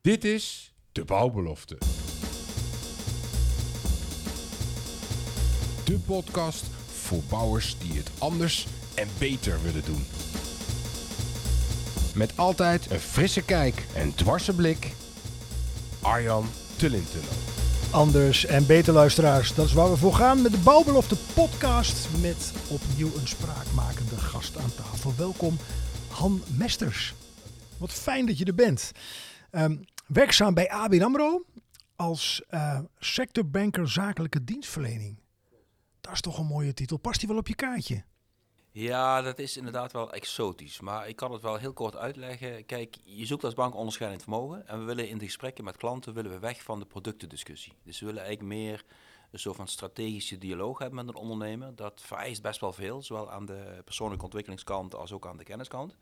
[0.00, 1.78] Dit is de bouwbelofte.
[5.84, 10.04] De podcast voor bouwers die het anders en beter willen doen.
[12.14, 14.92] Met altijd een frisse kijk en dwarse blik.
[16.02, 16.46] Arjan
[16.76, 17.30] Tullintunnel.
[17.90, 22.52] Anders en beter luisteraars, dat is waar we voor gaan met de Bouwbelofte podcast met
[22.68, 25.12] opnieuw een spraakmakende gast aan tafel.
[25.16, 25.56] Welkom
[26.08, 27.14] Han Mesters.
[27.78, 28.92] Wat fijn dat je er bent.
[29.50, 31.44] Ehm, werkzaam bij ABN AMRO
[31.96, 35.18] als eh, sectorbanker zakelijke dienstverlening.
[36.00, 36.96] Dat is toch een mooie titel.
[36.96, 38.04] Past die wel op je kaartje?
[38.70, 40.80] Ja, dat is inderdaad wel exotisch.
[40.80, 42.66] Maar ik kan het wel heel kort uitleggen.
[42.66, 44.68] Kijk, je zoekt als bank onderscheidend vermogen.
[44.68, 47.72] En we willen in de gesprekken met klanten willen we weg van de productendiscussie.
[47.82, 48.84] Dus we willen eigenlijk meer
[49.30, 51.76] een soort van strategische dialoog hebben met een ondernemer.
[51.76, 55.96] Dat vereist best wel veel, zowel aan de persoonlijke ontwikkelingskant als ook aan de kenniskant.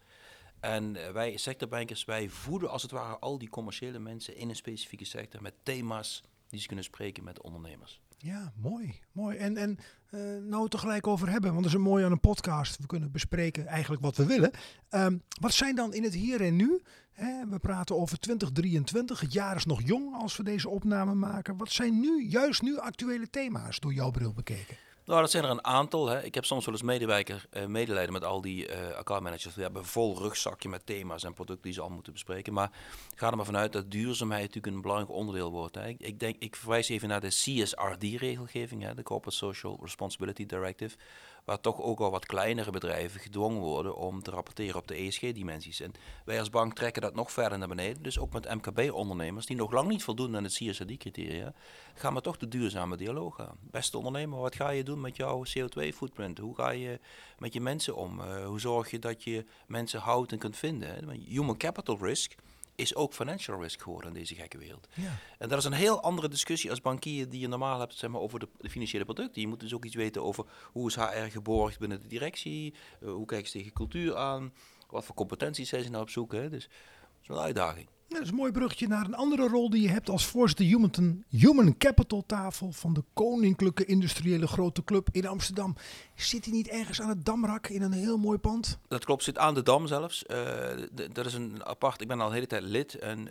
[0.64, 4.56] En eh, wij sectorbankers, wij voeden als het ware al die commerciële mensen in een
[4.56, 8.00] specifieke sector met thema's die ze kunnen spreken met ondernemers.
[8.18, 9.00] Ja, mooi.
[9.12, 9.36] mooi.
[9.36, 9.78] En, en
[10.10, 12.78] uh, nou het er gelijk over hebben, want dat is een mooi aan een podcast.
[12.78, 14.50] We kunnen bespreken eigenlijk wat we willen.
[14.90, 16.82] Um, wat zijn dan in het hier en nu?
[17.12, 19.20] Hè, we praten over 2023.
[19.20, 21.56] Het jaar is nog jong als we deze opname maken.
[21.56, 24.76] Wat zijn nu, juist nu, actuele thema's door jouw bril bekeken?
[25.04, 26.08] Nou, dat zijn er een aantal.
[26.08, 26.22] Hè.
[26.22, 29.54] Ik heb soms wel eens medewerker, uh, medelijden met al die uh, accountmanagers.
[29.54, 32.52] Die hebben vol rugzakje met thema's en producten die ze al moeten bespreken.
[32.52, 32.70] Maar
[33.14, 35.74] ga er maar vanuit dat duurzaamheid natuurlijk een belangrijk onderdeel wordt.
[35.74, 35.88] Hè.
[35.88, 40.96] Ik, denk, ik verwijs even naar de CSRD-regelgeving, de Corporate Social Responsibility Directive
[41.44, 45.80] waar toch ook al wat kleinere bedrijven gedwongen worden om te rapporteren op de ESG-dimensies.
[45.80, 45.92] En
[46.24, 48.02] wij als bank trekken dat nog verder naar beneden.
[48.02, 51.52] Dus ook met MKB-ondernemers, die nog lang niet voldoen aan het CSRD-criteria,
[51.94, 53.58] gaan we toch de duurzame dialoog aan.
[53.60, 56.38] Beste ondernemer, wat ga je doen met jouw CO2-footprint?
[56.38, 57.00] Hoe ga je
[57.38, 58.20] met je mensen om?
[58.20, 61.10] Uh, hoe zorg je dat je mensen houdt en kunt vinden?
[61.28, 62.34] Human capital risk
[62.74, 64.88] is ook financial risk geworden in deze gekke wereld.
[64.94, 65.18] Ja.
[65.38, 68.20] En dat is een heel andere discussie als bankier die je normaal hebt zeg maar,
[68.20, 69.40] over de, de, financiële producten.
[69.40, 73.10] Je moet dus ook iets weten over hoe is HR geborgd binnen de directie, uh,
[73.10, 74.52] hoe kijken ze tegen cultuur aan,
[74.90, 76.32] wat voor competenties zijn ze nou op zoek.
[76.32, 76.50] Hè?
[76.50, 77.88] Dus dat is wel een uitdaging.
[78.08, 81.24] Dat is een mooi bruggetje naar een andere rol die je hebt als voorzitter Human,
[81.28, 85.76] Human Capital tafel van de Koninklijke Industriële Grote Club in Amsterdam.
[86.14, 88.78] Zit hij niet ergens aan het Damrak in een heel mooi pand?
[88.88, 90.24] Dat klopt, zit aan de Dam zelfs.
[90.26, 93.28] Uh, dat is een apart, ik ben al een hele tijd lid en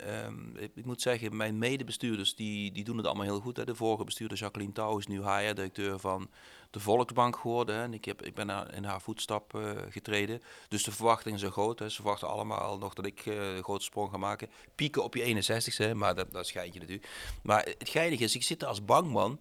[0.55, 3.57] ik, ik, moet zeggen, mijn medebestuurders die, die doen het allemaal heel goed.
[3.57, 3.65] Hè.
[3.65, 6.29] De vorige bestuurder Jacqueline Touw is nu HR-directeur van
[6.73, 7.75] de Volksbank geworden.
[7.75, 7.83] Hè.
[7.83, 10.41] En ik, heb, ik ben in haar voetstap uh, getreden.
[10.67, 11.79] Dus de verwachtingen zijn groot.
[11.79, 11.89] Hè.
[11.89, 14.49] Ze verwachten allemaal nog dat ik uh, een grote sprong ga maken.
[14.75, 17.09] Pieken op je 61ste, maar dat, dat schijnt je natuurlijk.
[17.43, 19.39] Maar het geinige is, ik zit als bankman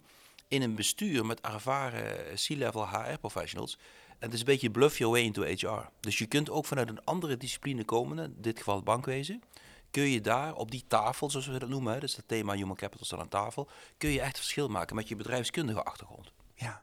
[0.48, 3.78] in een bestuur met ervaren C-level HR-professionals.
[4.08, 5.88] En het is een beetje bluff your way into HR.
[6.00, 9.42] Dus je kunt ook vanuit een andere discipline komen, in dit geval het bankwezen.
[9.90, 13.06] Kun je daar op die tafel, zoals we dat noemen, dus het thema Human Capital
[13.06, 16.32] staat aan tafel, kun je echt verschil maken met je bedrijfskundige achtergrond.
[16.54, 16.82] Ja,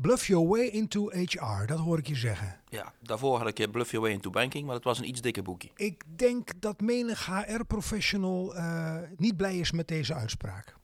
[0.00, 2.60] Bluff your way into HR, dat hoor ik je zeggen.
[2.68, 5.42] Ja, daarvoor had ik Bluff your way into banking, maar dat was een iets dikker
[5.42, 5.68] boekje.
[5.76, 10.76] Ik denk dat menig HR-professional uh, niet blij is met deze uitspraak.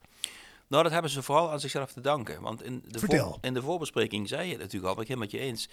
[0.67, 2.43] Nou, dat hebben ze vooral aan zichzelf te danken.
[2.43, 5.41] Want in de, voor, in de voorbespreking zei je natuurlijk al, ben ik helemaal met
[5.41, 5.69] je eens.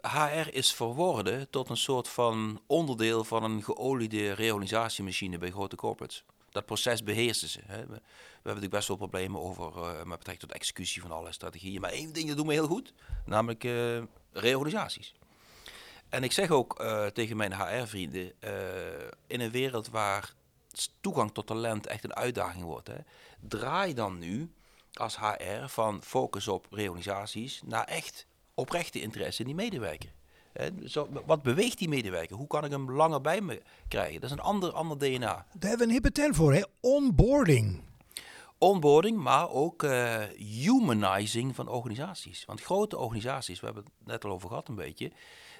[0.00, 6.24] HR is verworden tot een soort van onderdeel van een geoliede reorganisatiemachine bij grote corporates.
[6.52, 7.60] Dat proces beheersen ze.
[7.66, 8.00] We, hebben
[8.42, 11.80] natuurlijk best wel problemen over uh, met betrekking tot executie van alle strategieën.
[11.80, 12.92] Maar één ding dat doen we heel goed,
[13.24, 14.02] namelijk uh,
[14.32, 15.14] reorganisaties.
[16.08, 18.32] En ik zeg ook uh, tegen mijn HR-vrienden,
[19.26, 20.34] in een wereld waar
[21.00, 22.98] toegang tot talent echt een uitdaging wordt, hè,
[23.40, 24.52] draai dan nu
[24.92, 30.12] als HR van focus op reorganisaties naar echt oprechte interesse in die medewerker.
[30.86, 32.36] Zo, wat beweegt die medewerker?
[32.36, 34.20] Hoe kan ik hem langer bij me krijgen?
[34.20, 35.18] Dat is een ander, ander DNA.
[35.18, 36.62] Daar hebben we een hippe term voor, hè?
[36.80, 37.82] onboarding.
[38.58, 42.44] Onboarding, maar ook uh, humanizing van organisaties.
[42.44, 45.12] Want grote organisaties, we hebben het net al over gehad een beetje,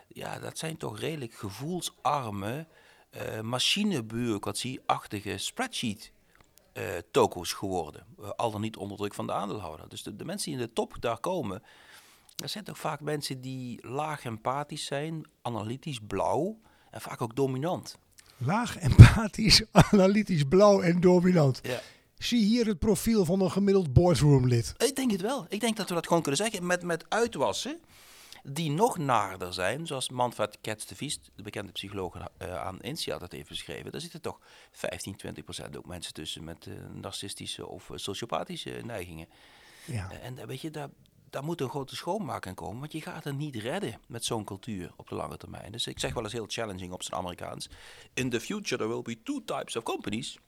[0.08, 2.66] ja, dat zijn toch redelijk gevoelsarme,
[3.10, 6.12] uh, machinebureaucratie-achtige spreadsheet
[6.74, 8.06] uh, toko's geworden.
[8.20, 9.88] Uh, al dan niet onder druk van de aandeelhouder.
[9.88, 11.62] Dus de, de, mensen die in de top daar komen,
[12.42, 16.60] dat zijn toch vaak mensen die laag empathisch zijn, analytisch, blauw
[16.90, 17.98] en vaak ook dominant.
[18.36, 21.60] Laag empathisch, analytisch, blauw en dominant.
[21.62, 21.80] Ja.
[22.18, 24.74] Zie hier het profiel van een gemiddeld boardroom lid.
[24.76, 25.46] Ik denk het wel.
[25.48, 26.66] Ik denk dat we dat gewoon kunnen zeggen.
[26.66, 27.80] Met, met uitwassen
[28.42, 33.20] die nog naarder zijn, zoals Manfred Ketz de Vries, de bekende psycholoog uh, aan INSEAD
[33.20, 33.92] dat heeft beschreven.
[33.92, 34.40] Daar zitten toch
[34.70, 39.28] 15, 20 procent ook mensen tussen met uh, narcistische of uh, sociopathische neigingen.
[39.84, 40.10] Ja.
[40.10, 40.88] en weet je, daar,
[41.32, 44.44] daar moet een grote schoonmaak in komen, want je gaat het niet redden met zo'n
[44.44, 45.72] cultuur op de lange termijn.
[45.72, 47.68] Dus ik zeg wel eens heel challenging op zijn Amerikaans.
[48.14, 50.38] In the future there will be two types of companies.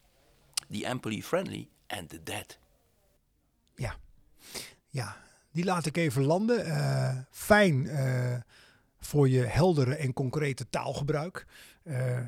[0.71, 2.59] The employee friendly and the dead.
[3.75, 3.97] Ja,
[4.89, 5.17] ja.
[5.53, 6.67] die laat ik even landen.
[6.67, 8.37] Uh, fijn uh,
[8.99, 11.47] voor je heldere en concrete taalgebruik.
[11.85, 12.19] Uh,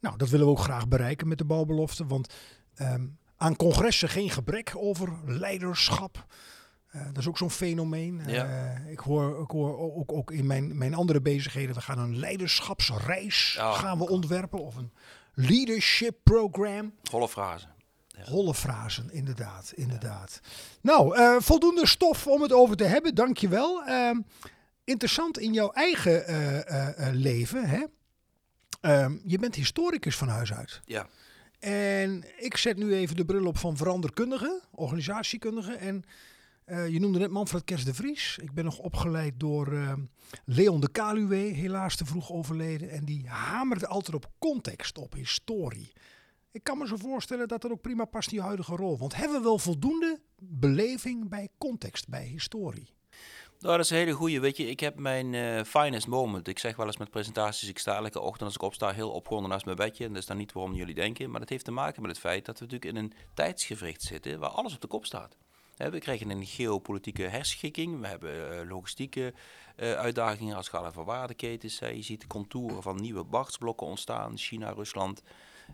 [0.00, 2.06] nou, dat willen we ook graag bereiken met de bouwbelofte.
[2.06, 2.34] Want
[2.80, 6.26] um, aan congressen geen gebrek over leiderschap.
[6.94, 8.20] Uh, dat is ook zo'n fenomeen.
[8.26, 8.46] Ja.
[8.84, 12.18] Uh, ik hoor, ik hoor ook, ook in mijn, mijn andere bezigheden, we gaan een
[12.18, 14.58] leiderschapsreis Oh, gaan we ontwerpen.
[14.58, 14.92] Of een
[15.34, 16.94] leadership program.
[17.10, 17.66] Holle frase.
[18.06, 18.24] Ja.
[18.24, 19.72] Holle frasen, inderdaad.
[19.74, 20.40] inderdaad.
[20.80, 23.88] Nou, uh, voldoende stof om het over te hebben, dankjewel.
[23.88, 24.10] Uh,
[24.84, 26.24] interessant in jouw eigen
[27.12, 27.84] leven, hè?
[28.82, 30.80] Ehm, je bent historicus van huis uit.
[30.84, 31.06] Ja.
[31.58, 35.72] En ik zet nu even de bril op van veranderkundige, organisatiekundige.
[35.72, 36.04] En
[36.66, 38.38] uh, je noemde net Manfred Kers de Vries.
[38.40, 39.92] Ik ben nog opgeleid door uh,
[40.44, 42.90] Leon de Kaluwe, helaas te vroeg overleden.
[42.90, 45.92] En die hamerde altijd op context, op historie.
[46.50, 48.98] Ik kan me zo voorstellen dat dat ook prima past in je huidige rol.
[48.98, 52.90] Want hebben we wel voldoende beleving bij context, bij historie?
[53.58, 54.40] Nou, dat is een hele goeie.
[54.40, 56.48] Weet je, ik heb mijn uh, finest moment.
[56.48, 59.50] Ik zeg wel eens met presentaties, ik sta elke ochtend als ik opsta heel opgewonden
[59.50, 60.04] naast mijn bedje.
[60.04, 61.30] En dat is dan niet waarom jullie denken.
[61.30, 64.38] Maar dat heeft te maken met het feit dat we natuurlijk in een tijdsgevricht zitten
[64.38, 65.36] waar alles op de kop staat.
[65.90, 68.00] We krijgen een geopolitieke herschikking.
[68.00, 69.34] We hebben uh, logistieke
[69.76, 71.78] uh, uitdagingen als het gaat over waardeketens.
[71.78, 74.38] Je ziet de contouren van nieuwe machtsblokken ontstaan.
[74.38, 75.22] China, Rusland,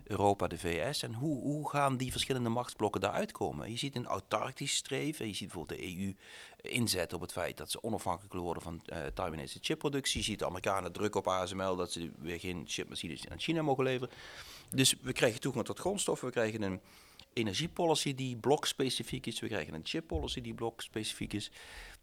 [0.03, 1.03] Europa, de VS.
[1.03, 3.71] En hoe, hoe gaan die verschillende machtsblokken daaruit komen?
[3.71, 5.27] Je ziet een autarkisch streven.
[5.27, 6.15] Je ziet bijvoorbeeld de EU
[6.61, 8.81] inzetten op het feit dat ze onafhankelijk worden van
[9.13, 10.19] Taiwanese chipproductie.
[10.19, 13.83] Je ziet de Amerikanen druk op ASML dat ze weer geen chipmachines aan China mogen
[13.83, 14.13] leveren.
[14.69, 16.27] Dus we krijgen toegang tot grondstoffen.
[16.27, 16.81] We krijgen een
[17.39, 19.39] energiepolicy die blokspecifiek is.
[19.39, 21.51] We krijgen een chippolicy die blokspecifiek is.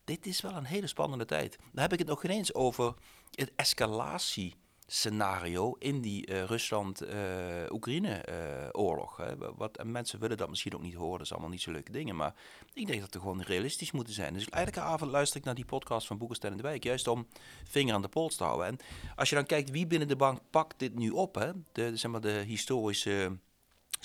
[0.05, 1.59] Dit is wel een hele spannende tijd.
[1.73, 2.95] Dan heb ik het nog geen eens over
[3.31, 9.21] het escalatiescenario in die uh, Rusland-Oekraïne-oorlog.
[9.21, 11.73] Uh, Wat en mensen willen dat misschien ook niet horen, dat zijn allemaal niet zo
[11.73, 12.17] leuke dingen.
[12.17, 12.35] Maar
[12.73, 14.35] ik denk dat we gewoon realistisch moeten zijn.
[14.35, 17.27] Dus elke avond luister ik naar die podcast van Boekenstein in de Wijk, juist om
[17.65, 18.67] vinger aan de pols te houden.
[18.67, 18.79] En
[19.17, 21.51] als je dan kijkt wie binnen de bank pakt dit nu op, hè?
[21.73, 23.39] De, zeg maar de historische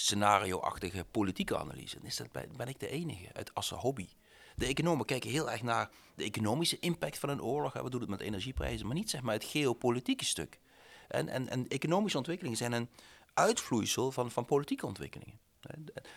[0.05, 1.95] scenario-achtige politieke analyse.
[1.97, 4.07] Dan is dat, ben ik de enige uit Assen Hobby.
[4.55, 7.73] De economen kijken heel erg naar de economische impact van een oorlog.
[7.73, 10.59] We doen het met energieprijzen, maar niet zeg maar het geopolitieke stuk.
[11.07, 12.89] En, en, en economische ontwikkelingen zijn een
[13.33, 15.39] uitvloeisel van, van politieke ontwikkelingen.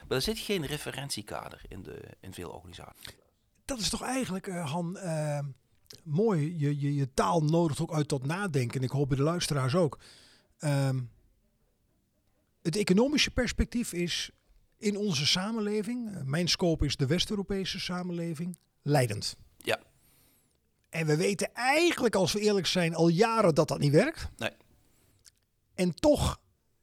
[0.08, 3.16] Maar er zit geen referentiekader in, de, in veel organisaties.
[3.64, 5.38] Dat is toch eigenlijk, uh, Han, uh,
[6.02, 6.58] mooi.
[6.58, 8.78] Je, je, je taal nodigt ook uit tot nadenken.
[8.78, 9.98] En ik hoop bij de luisteraars ook.
[10.60, 10.88] Uh,
[12.64, 14.30] het economische perspectief is
[14.78, 19.36] in onze samenleving, mijn scope is de West-Europese samenleving, leidend.
[19.56, 19.80] Ja.
[20.88, 24.28] En we weten eigenlijk, als we eerlijk zijn, al jaren dat dat niet werkt.
[24.36, 24.50] Nee.
[25.74, 26.40] En toch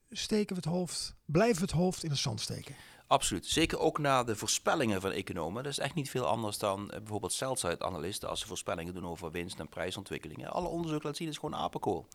[0.10, 2.75] steken we het hoofd, blijven we het hoofd in het zand steken.
[3.11, 3.45] Absoluut.
[3.45, 5.63] Zeker ook na de voorspellingen van economen.
[5.63, 9.31] Dat is echt niet veel anders dan uh, bijvoorbeeld sell-side-analisten als ze voorspellingen doen over
[9.31, 10.51] winst- en prijsontwikkelingen.
[10.51, 12.07] Alle onderzoek laat zien is gewoon apenkool.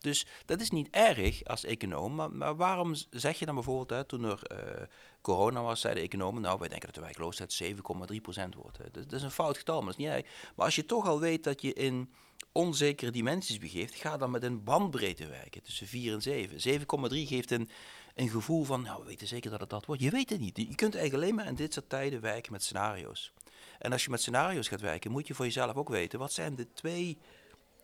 [0.00, 2.36] Dus dat is niet erg als econoom.
[2.36, 4.82] Maar, waarom zeg je dan bijvoorbeeld, toen er uh,
[5.20, 7.76] corona was, zeiden economen, nou wij denken dat de werkloosheid 7,3%
[8.56, 8.78] wordt.
[8.78, 10.26] Dat, dat, is een fout getal, maar dat is niet erg.
[10.56, 12.12] Maar als je toch al weet dat je in
[12.52, 16.80] onzekere dimensies begeeft, ga dan met een bandbreedte werken tussen 4 en 7.
[16.80, 17.68] 7,3 geeft een
[18.14, 20.02] een gevoel van, nou, we weten zeker dat het dat wordt.
[20.02, 20.56] Je weet het niet.
[20.56, 23.32] Je kunt eigenlijk alleen maar in dit soort tijden werken met scenario's.
[23.78, 26.54] En als je met scenario's gaat werken, moet je voor jezelf ook weten, wat zijn
[26.54, 27.18] de twee,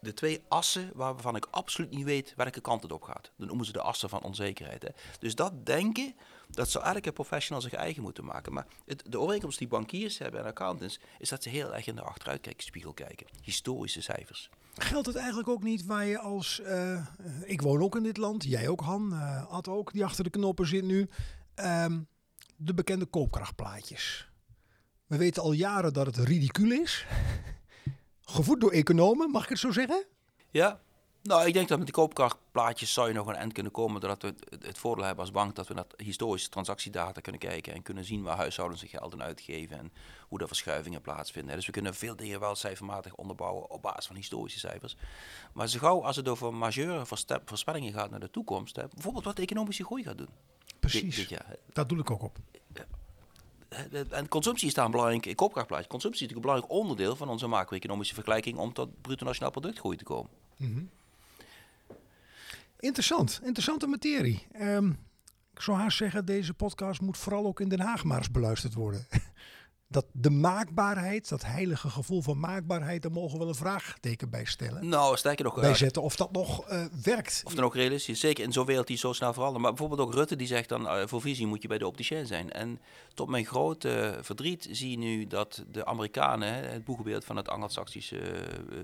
[0.00, 3.30] de twee assen waarvan ik absoluut niet weet welke kant het op gaat.
[3.36, 4.82] Dan noemen ze de assen van onzekerheid.
[4.82, 4.88] Hè.
[5.18, 6.14] Dus dat denken,
[6.50, 8.52] dat zou elke professional zich eigen moeten maken.
[8.52, 11.94] Maar het, de overeenkomst die bankiers hebben en accountants, is dat ze heel erg in
[11.94, 13.26] de achteruitkijkspiegel kijken.
[13.42, 14.50] Historische cijfers.
[14.74, 16.60] Geldt het eigenlijk ook niet waar je als...
[16.64, 17.06] Uh,
[17.42, 20.30] ik woon ook in dit land, jij ook Han, uh, Ad ook, die achter de
[20.30, 21.08] knoppen zit nu.
[21.56, 22.08] Um,
[22.56, 24.30] de bekende koopkrachtplaatjes.
[25.06, 27.06] We weten al jaren dat het ridicuul is.
[28.20, 30.06] Gevoed door economen, mag ik het zo zeggen?
[30.50, 30.80] Ja,
[31.22, 34.00] nou, ik denk dat met die koopkrachtplaatjes zou je nog een eind kunnen komen.
[34.00, 37.74] Doordat we het, voordeel hebben als bank dat we naar historische transactiedata kunnen kijken.
[37.74, 39.78] En kunnen zien waar huishoudens zich geld aan uitgeven.
[39.78, 39.92] En
[40.28, 41.54] hoe er verschuivingen plaatsvinden.
[41.54, 44.96] Dus we kunnen veel dingen wel cijfermatig onderbouwen op basis van historische cijfers.
[45.52, 47.06] Maar zo gauw als het over majeure
[47.44, 48.76] voorspellingen gaat naar de toekomst.
[48.76, 50.30] Hè, bijvoorbeeld wat de economische groei gaat doen.
[50.80, 51.40] Precies, dit, dit
[51.72, 52.38] dat doe ik ook op.
[54.10, 55.88] En consumptie is daar een belangrijk koopkrachtplaatje.
[55.88, 59.96] Consumptie is natuurlijk een belangrijk onderdeel van onze macro-economische vergelijking om tot bruto nationaal productgroei
[59.96, 60.30] te komen.
[60.56, 60.90] Mm -hmm.
[62.78, 64.46] Interessant, interessante materie.
[64.60, 64.98] Um,
[65.54, 68.74] ik zou haast zeggen, deze podcast moet vooral ook in Den Haag maar eens beluisterd
[68.74, 69.06] worden.
[69.88, 74.44] dat de maakbaarheid, dat heilige gevoel van maakbaarheid, daar mogen we wel een vraagteken bij
[74.44, 74.88] stellen.
[74.88, 77.42] Nou, sterker nog, bij uh, zetten of dat nog uh, werkt.
[77.44, 78.20] Of dan ook realistisch is.
[78.20, 79.62] Zeker in zo'n wereld die zo snel verandert.
[79.62, 82.26] Maar bijvoorbeeld ook Rutte die zegt dan, uh, voor visie moet je bij de opticien
[82.26, 82.52] zijn.
[82.52, 82.80] En
[83.14, 88.20] tot mijn grote verdriet zie je nu dat de Amerikanen, het boegbeeld van het anglo-saxische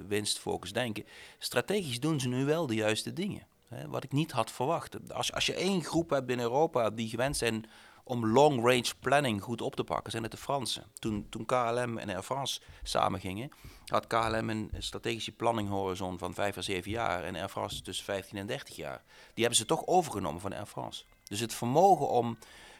[0.08, 1.04] winstfocus denken,
[1.38, 3.46] strategisch doen ze nu wel de juiste dingen.
[3.86, 5.12] Wat ik niet had verwacht.
[5.12, 7.66] Als, als je één groep hebt in Europa die gewend zijn
[8.04, 10.84] om long-range planning goed op te pakken, zijn het de Fransen.
[10.98, 13.50] Toen, toen KLM en Air France samengingen,
[13.84, 18.38] had KLM een strategische planninghorizon van 5 à 7 jaar en Air France tussen 15
[18.38, 19.02] en 30 jaar.
[19.06, 21.04] Die hebben ze toch overgenomen van Air France.
[21.24, 22.38] Dus het vermogen om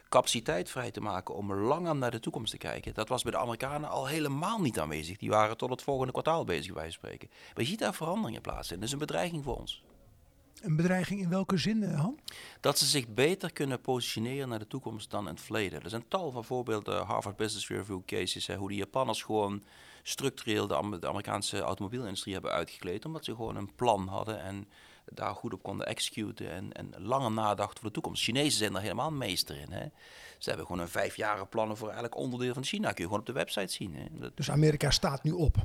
[0.09, 3.39] capaciteit vrij te maken om langer naar de toekomst te kijken, dat was bij de
[3.39, 5.17] Amerikanen al helemaal niet aanwezig.
[5.17, 7.29] Die waren tot het volgende kwartaal bezig, bij spreken.
[7.31, 8.77] Maar je ziet daar veranderingen plaatsen.
[8.77, 9.84] Dat is een bedreiging voor ons.
[10.65, 12.19] Een bedreiging in welke zin, Han?
[12.61, 15.83] Dat ze zich beter kunnen positioneren naar de toekomst dan in het verleden.
[15.83, 19.63] Er zijn tal van voorbeelden, Harvard Business Review cases, hè, hoe de Japanners gewoon
[20.03, 24.69] structureel de, de, Amerikaanse automobielindustrie hebben uitgekleed, omdat ze gewoon een plan hadden en
[25.05, 28.23] daar goed op konden executen en, en langer nadachten voor de toekomst.
[28.23, 29.73] Chinezen zijn er helemaal meester in.
[29.73, 29.87] Hè.
[30.39, 32.89] Ze hebben gewoon een vijfjaren plannen voor elk onderdeel van China.
[32.89, 33.95] Kun je gewoon op de website zien.
[33.95, 34.05] Hè.
[34.11, 34.37] Dat...
[34.37, 35.57] Dus Amerika staat nu op?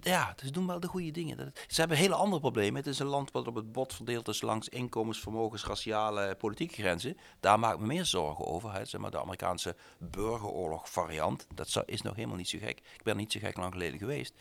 [0.00, 1.52] Ja, ze doen wel de goede dingen.
[1.68, 2.76] Ze hebben hele andere problemen.
[2.76, 6.74] Het is een land wat op het bot verdeeld is langs inkomens, vermogens, raciale, politieke
[6.74, 7.16] grenzen.
[7.40, 8.72] Daar maak ik me meer zorgen over.
[8.72, 8.84] Hè.
[8.84, 11.46] Zeg maar de Amerikaanse burgeroorlog variant.
[11.54, 12.78] Dat is nog helemaal niet zo gek.
[12.78, 14.34] Ik ben niet zo gek lang geleden geweest.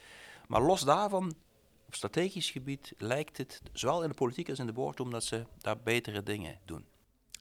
[0.47, 1.33] Maar los daarvan,
[1.87, 5.45] op strategisch gebied lijkt het, zowel in de politiek als in de boardroom, dat ze
[5.57, 6.85] daar betere dingen doen.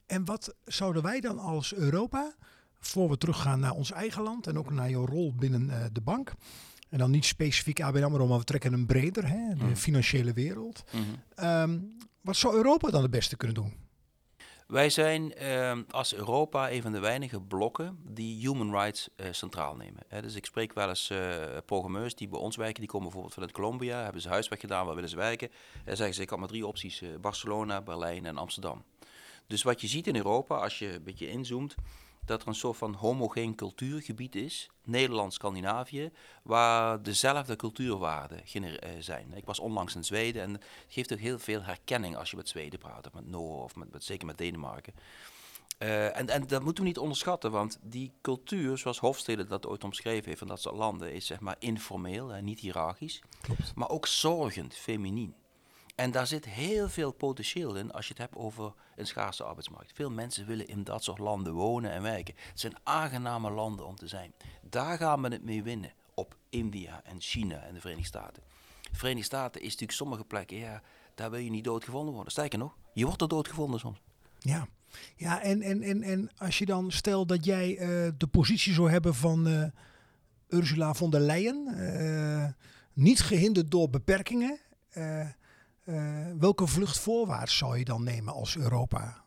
[0.06, 2.34] En wat zouden wij dan als Europa,
[2.80, 6.00] voor we teruggaan naar ons eigen land en ook naar jouw rol binnen uh, de
[6.00, 6.32] bank,
[6.90, 9.74] en dan niet specifiek ABN AMRO, maar we trekken hem breder, hè, de Mhm.
[9.74, 10.84] financiële wereld.
[10.92, 11.02] Mhm.
[11.34, 11.78] Ehm,
[12.20, 13.86] wat zou Europa dan het beste kunnen doen?
[14.66, 19.76] Wij zijn ehm, als Europa een van de weinige blokken die human rights eh, centraal
[19.76, 20.02] nemen.
[20.22, 23.52] Dus ik spreek wel eens eh, programmeurs die bij ons werken, die komen bijvoorbeeld vanuit
[23.52, 25.48] Colombia, hebben ze huiswerk gedaan, waar willen ze werken?
[25.84, 28.84] En zeggen ze, ik had maar drie opties, eh, Barcelona, Berlijn en Amsterdam.
[29.46, 31.74] Dus wat je ziet in Europa, als je een beetje inzoomt,
[32.28, 36.10] dat er een soort van homogeen cultuurgebied is, Nederland-Scandinavië,
[36.42, 39.32] waar dezelfde cultuurwaarden eh, zijn.
[39.34, 42.48] Ik was onlangs in Zweden en het geeft ook heel veel herkenning als je met
[42.48, 44.94] Zweden praat, of met Noor of met, met- zeker met Denemarken.
[45.78, 49.84] Eh, en, en dat moeten we niet onderschatten, want die cultuur, zoals Hofstede dat ooit
[49.84, 53.74] omschreven heeft van dat soort landen, is zeg maar informeel en niet hiërarchisch, Klopt.
[53.74, 55.34] maar ook zorgend, feminien.
[55.98, 59.92] En daar zit heel veel potentieel in als je het hebt over een schaarse arbeidsmarkt.
[59.94, 62.34] Veel mensen willen in dat soort landen wonen en werken.
[62.50, 64.32] Het zijn aangename landen om te zijn.
[64.62, 68.42] Daar gaan we het mee winnen op India en China en de Verenigde Staten.
[68.90, 70.82] De Verenigde Staten is natuurlijk sommige plekken, ja,
[71.14, 72.32] daar wil je niet doodgevonden worden.
[72.32, 74.00] Sterker nog, je wordt er doodgevonden soms.
[74.38, 74.68] Ja,
[75.16, 78.90] ja en, en, en, en als je dan stelt dat jij eh, de positie zou
[78.90, 79.64] hebben van eh,
[80.48, 82.52] Ursula von der Leyen, eh,
[82.92, 84.58] niet gehinderd door beperkingen,
[86.38, 89.24] welke vlucht voorwaarts zou je dan nemen als Europa?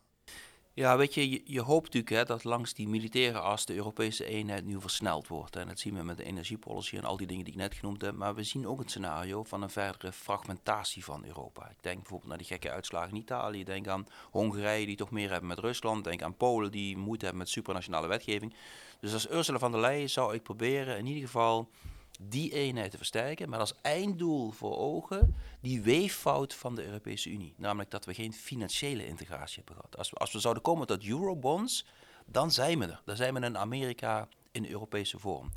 [0.74, 4.24] Ja, weet je, je, je hoopt natuurlijk hè, dat langs die militaire as de Europese
[4.24, 5.56] eenheid nu versneld wordt.
[5.56, 8.02] En dat zien we met de energiepolicy en al die dingen die ik net genoemd
[8.02, 8.14] heb.
[8.14, 11.70] Maar we zien ook het scenario van een verdere fragmentatie van Europa.
[11.70, 13.64] Ik denk bijvoorbeeld naar die gekke uitslagen in Italië.
[13.64, 16.04] Denk aan Hongarije die toch meer hebben met Rusland.
[16.04, 18.54] Denk aan Polen die moeite hebben met supranationale wetgeving.
[19.00, 21.68] Dus als Ursula van der Leyen zou ik proberen in ieder geval
[22.28, 27.54] die eenheid te versterken, maar als einddoel voor ogen die weeffout van de Europese Unie.
[27.56, 29.96] Namelijk dat we geen financiële integratie hebben gehad.
[29.96, 31.86] Als we, als we zouden komen tot eurobonds,
[32.26, 33.02] dan zijn we er.
[33.04, 35.52] Dan zijn we een Amerika in Europese vorm.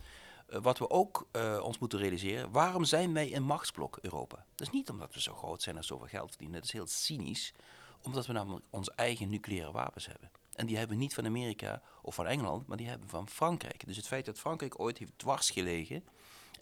[0.48, 4.45] Eh, wat we ook eh, ons moeten realiseren, waarom zijn wij een machtsblok Europa?
[4.55, 6.55] Dat is niet omdat we zo groot zijn en zoveel geld verdienen.
[6.55, 7.53] Dat is heel cynisch,
[8.01, 10.31] omdat we namelijk onze eigen nucleaire wapens hebben.
[10.53, 13.29] En die hebben we niet van Amerika of van Engeland, maar die hebben we van
[13.29, 13.86] Frankrijk.
[13.86, 16.03] Dus het feit dat Frankrijk ooit heeft dwars gelegen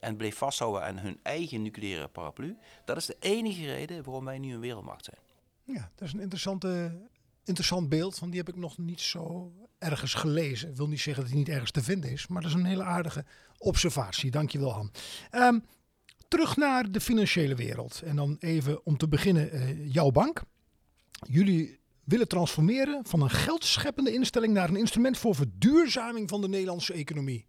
[0.04, 4.40] en bleef vasthouden aan hun eigen nucleaire paraplu, dat is de enige reden waarom wij
[4.40, 5.18] nu een wereldmacht zijn.
[5.64, 7.02] Ja, dat is een interessante,
[7.44, 10.70] interessant beeld, want die heb ik nog niet zo ergens gelezen.
[10.70, 12.66] Ik wil niet zeggen dat die niet ergens te vinden is, maar dat is een
[12.66, 13.26] hele aardige
[13.58, 14.32] observatie.
[14.32, 14.92] Dankjewel, Han.
[15.30, 15.60] Ehm,
[16.28, 18.02] terug naar de financiële wereld.
[18.02, 20.44] En dan even om te beginnen eh, jouw bank.
[21.28, 26.94] Jullie willen transformeren van een geldscheppende instelling naar een instrument voor verduurzaming van de Nederlandse
[26.94, 27.48] economie.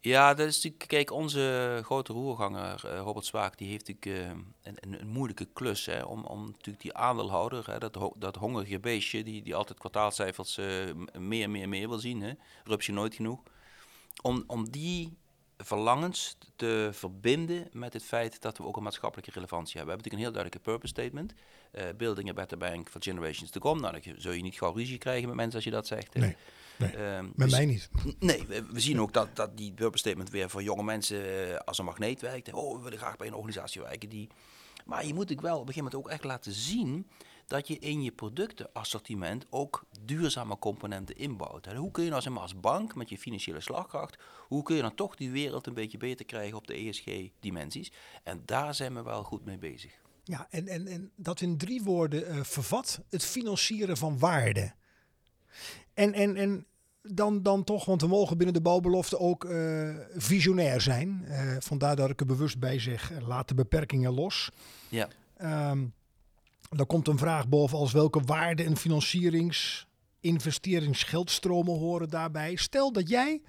[0.00, 4.36] Ja, dat is natuurlijk, kijk, onze grote roerganger eh, Robert Zwaak, die heeft natuurlijk eh,
[4.62, 8.80] een, een, een moeilijke klus hè, om, om natuurlijk die aandeelhouder, hè, dat, dat hongerige
[8.80, 10.66] beestje, die, die altijd kwartaalcijfers eh,
[11.18, 12.32] meer, meer, meer wil zien, hè,
[12.64, 13.42] rupsje nooit genoeg,
[14.22, 15.16] om, om die
[15.56, 19.96] verlangens te verbinden met het feit dat we ook een maatschappelijke relevantie hebben.
[19.96, 23.60] We hebben natuurlijk een heel duidelijke purpose statement, building a better bank for generations to
[23.60, 23.80] come.
[23.80, 26.14] Nou, dan zul je niet gauw ruzie krijgen met mensen als je dat zegt.
[26.14, 26.36] Nee.
[26.78, 27.88] Nee, Ehm, Met dus- mij niet.
[28.18, 31.56] Nee, we, we zien ook dat, dat die purpose statement weer voor jonge mensen eh,
[31.56, 32.52] als een magneet werkt.
[32.52, 34.28] Oh, we willen graag bij een organisatie werken die...
[34.84, 37.06] Maar je moet ook wel op een gegeven moment ook echt laten zien
[37.46, 41.66] dat je in je productenassortiment ook duurzame componenten inbouwt.
[41.66, 44.76] En hoe kun je nou zeg maar, als bank met je financiële slagkracht, hoe kun
[44.76, 47.92] je dan toch die wereld een beetje beter krijgen op de ESG-dimensies?
[48.22, 49.92] En daar zijn we wel goed mee bezig.
[50.24, 54.72] Ja, en, en, en dat in drie woorden eh, vervat, het financieren van waarde.
[55.98, 56.66] En, en, en
[57.02, 61.24] dan, dan toch, want we mogen binnen de bouwbelofte ook eh, visionair zijn.
[61.24, 64.50] Eh, vandaar dat ik er bewust bij zeg, eh, laat de beperkingen los.
[64.88, 65.08] Ja.
[65.36, 65.86] Ehm
[66.70, 69.86] dan komt een vraag boven als welke waarde en financierings,
[70.20, 72.56] investeringsgeldstromen horen daarbij.
[72.56, 73.42] Stel dat jij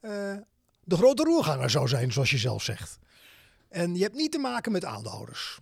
[0.00, 2.98] de grote roerganger zou zijn, zoals je zelf zegt.
[3.68, 5.60] En je hebt niet te maken met aandeelhouders.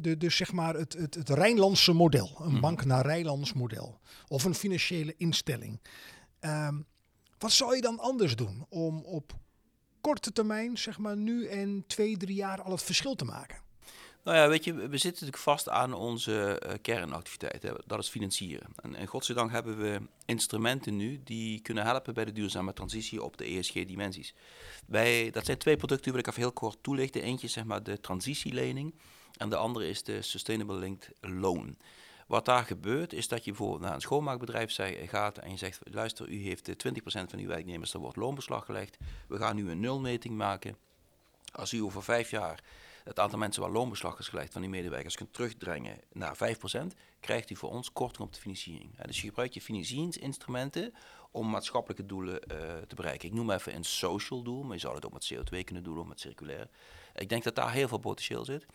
[0.00, 2.36] De, dus zeg maar het, het, het Rijnlandse model.
[2.40, 4.00] Een bank naar Rijnlands model.
[4.28, 5.80] Of een financiële instelling.
[6.40, 6.80] Ehm,
[7.38, 9.32] wat zou je dan anders doen om op
[10.00, 13.64] korte termijn, zeg maar nu en twee, drie jaar al het verschil te maken?
[14.24, 17.62] Nou ja, weet je, we zitten natuurlijk vast aan onze eh, kernactiviteit.
[17.62, 17.72] Hè.
[17.86, 18.68] Dat is financieren.
[18.76, 23.36] En, en godzijdank hebben we instrumenten nu die kunnen helpen bij de duurzame transitie op
[23.36, 24.34] de ESG-dimensies.
[25.30, 27.22] Dat zijn twee producten die wil ik even heel kort toelichten.
[27.22, 28.94] Eentje is zeg maar de transitielening
[29.36, 31.76] en de andere is de Sustainable Linked Loan.
[32.26, 36.28] Wat daar gebeurt is dat je bijvoorbeeld naar een schoonmaakbedrijf gaat en je zegt, luister,
[36.28, 38.96] u heeft eh, 20% van uw werknemers, er wordt loonbeslag gelegd.
[39.28, 40.76] We gaan nu een nulmeting maken.
[41.52, 42.62] Als u over vijf jaar
[43.04, 47.50] het aantal mensen waar loonbeslag is gelegd van die medewerkers kunt terugdringen naar 5%, krijgt
[47.50, 49.04] u voor ons korting op de financiering.
[49.06, 50.94] Dus je gebruikt je financieringsinstrumenten
[51.30, 53.28] om maatschappelijke doelen eh, te bereiken.
[53.28, 55.98] Ik noem even een social doel, maar je zou het ook met CO2 kunnen doen
[55.98, 56.68] of met circulair.
[57.14, 58.66] Ik denk dat daar heel veel potentieel zit.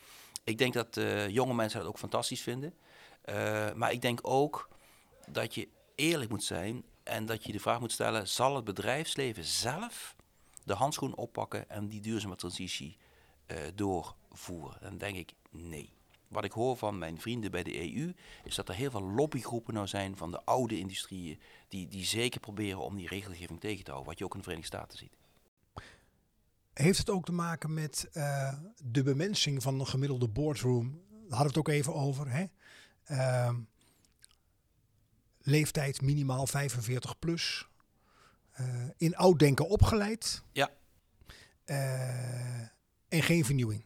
[0.44, 2.74] Ik denk dat eh, jonge mensen dat ook fantastisch vinden.
[3.22, 4.68] Eh, maar ik denk ook
[5.30, 9.44] dat je eerlijk moet zijn en dat je de vraag moet stellen: zal het bedrijfsleven
[9.44, 10.16] zelf
[10.64, 12.96] de handschoen oppakken en die duurzame transitie
[13.46, 14.78] eh, doorvoeren?
[14.80, 15.92] Dan denk ik nee.
[16.28, 19.74] Wat ik hoor van mijn vrienden bij de EU is dat er heel veel lobbygroepen
[19.74, 23.90] nou zijn van de oude industrieën die, die zeker proberen om die regelgeving tegen te
[23.90, 25.21] houden, wat je ook in de Verenigde Staten ziet.
[26.72, 28.54] Heeft het ook te maken met eh,
[28.84, 31.00] de bemensing van een gemiddelde boardroom?
[31.10, 32.30] Daar hadden we het ook even over.
[32.30, 32.44] Hè?
[33.04, 33.56] Ehm,
[35.40, 37.68] leeftijd minimaal 45 plus.
[38.50, 40.42] Eh, in oud denken opgeleid.
[40.52, 40.70] Ja.
[41.64, 42.60] Eh,
[43.08, 43.84] en geen vernieuwing.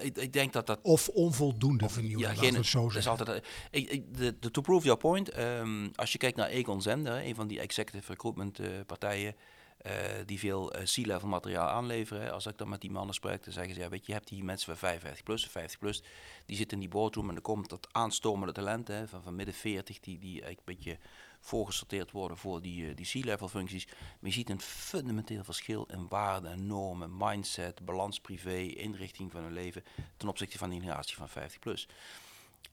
[0.00, 2.34] Ik, ik denk dat dat Of onvoldoende vernieuwing.
[2.34, 5.28] Ja, geen, het zo dat is altijd, ik, ik, de, de, to prove your point,
[5.28, 9.34] ehm, als je kijkt naar Egon Zender, een van die executive recruitment partijen,
[9.82, 9.94] eh,
[10.26, 12.32] die veel eh, C-level materiaal aanleveren.
[12.32, 14.28] Als ik dan met die mannen spreek, dan zeggen ze, ja, weet je, je hebt
[14.28, 16.02] die mensen van 55 plus, 50 plus,
[16.46, 19.54] die zitten in die boardroom en er komt dat aanstormende talent hè, van, van midden
[19.54, 20.98] 40, die, die eigenlijk een beetje
[21.40, 23.86] voorgesorteerd worden voor die, eh, die C-level functies.
[23.86, 29.52] Maar je ziet een fundamenteel verschil in waarden, normen, mindset, balans privé, inrichting van hun
[29.52, 29.84] leven
[30.16, 31.88] ten opzichte van die generatie van 50 plus.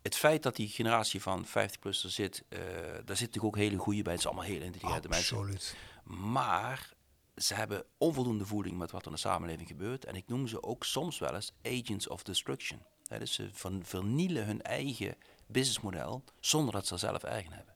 [0.01, 2.59] Het feit dat die generatie van 50 plus er zit, daar
[2.91, 4.13] zitten natuurlijk ook hele goede bij.
[4.13, 5.37] Het zijn allemaal hele intelligente mensen.
[5.37, 5.75] Absoluut.
[6.03, 6.97] Maar
[7.39, 10.05] ze hebben onvoldoende voeling met wat er in de samenleving gebeurt.
[10.05, 12.81] En ik noem ze ook soms wel eens agents of destruction.
[13.07, 15.15] Hè, dus ze van, vernielen hun eigen
[15.47, 17.75] businessmodel zonder dat ze er zelf eigen hebben.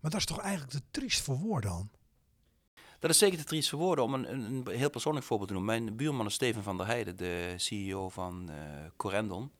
[0.00, 1.90] Maar dat is toch eigenlijk te triest voor woorden dan?
[2.98, 4.04] Dat is zeker te triest voor woorden.
[4.04, 5.82] Om een, een, een heel persoonlijk voorbeeld te noemen.
[5.82, 8.56] Mijn buurman is Steven van der Heijden, de CEO van eh
[8.96, 9.50] Corendon.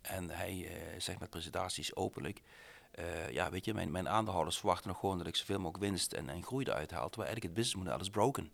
[0.00, 2.42] En hij eh, zegt met presentaties openlijk...
[3.00, 6.12] eh, ja, weet je, mijn, mijn aandeelhouders verwachten nog gewoon dat ik zoveel mogelijk winst
[6.12, 7.08] en, en groei eruit haal.
[7.08, 8.52] Terwijl eigenlijk het businessmodel is broken.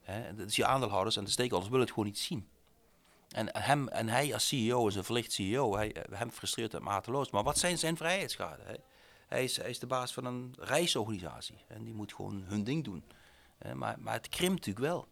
[0.00, 0.34] Hè?
[0.34, 2.48] Dus je aandeelhouders en de stakeholders willen het gewoon niet zien.
[3.28, 5.76] En, hem, en hij als CEO is een verlicht CEO.
[5.76, 7.30] Hij, eh, hem frustreert het mateloos.
[7.30, 8.80] Maar wat zijn zijn vrijheidsgraden?
[9.26, 11.64] Hij, is, hij is de baas van een reisorganisatie.
[11.68, 13.04] En die moet gewoon hun ding doen.
[13.74, 15.08] Maar, maar het krimpt natuurlijk wel.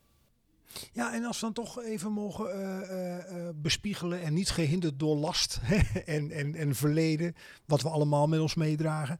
[0.93, 4.99] Ja, en als we dan toch even mogen eh, eh, eh, bespiegelen en niet gehinderd
[4.99, 5.61] door last
[6.07, 9.19] en, en, en verleden, wat we allemaal met ons meedragen,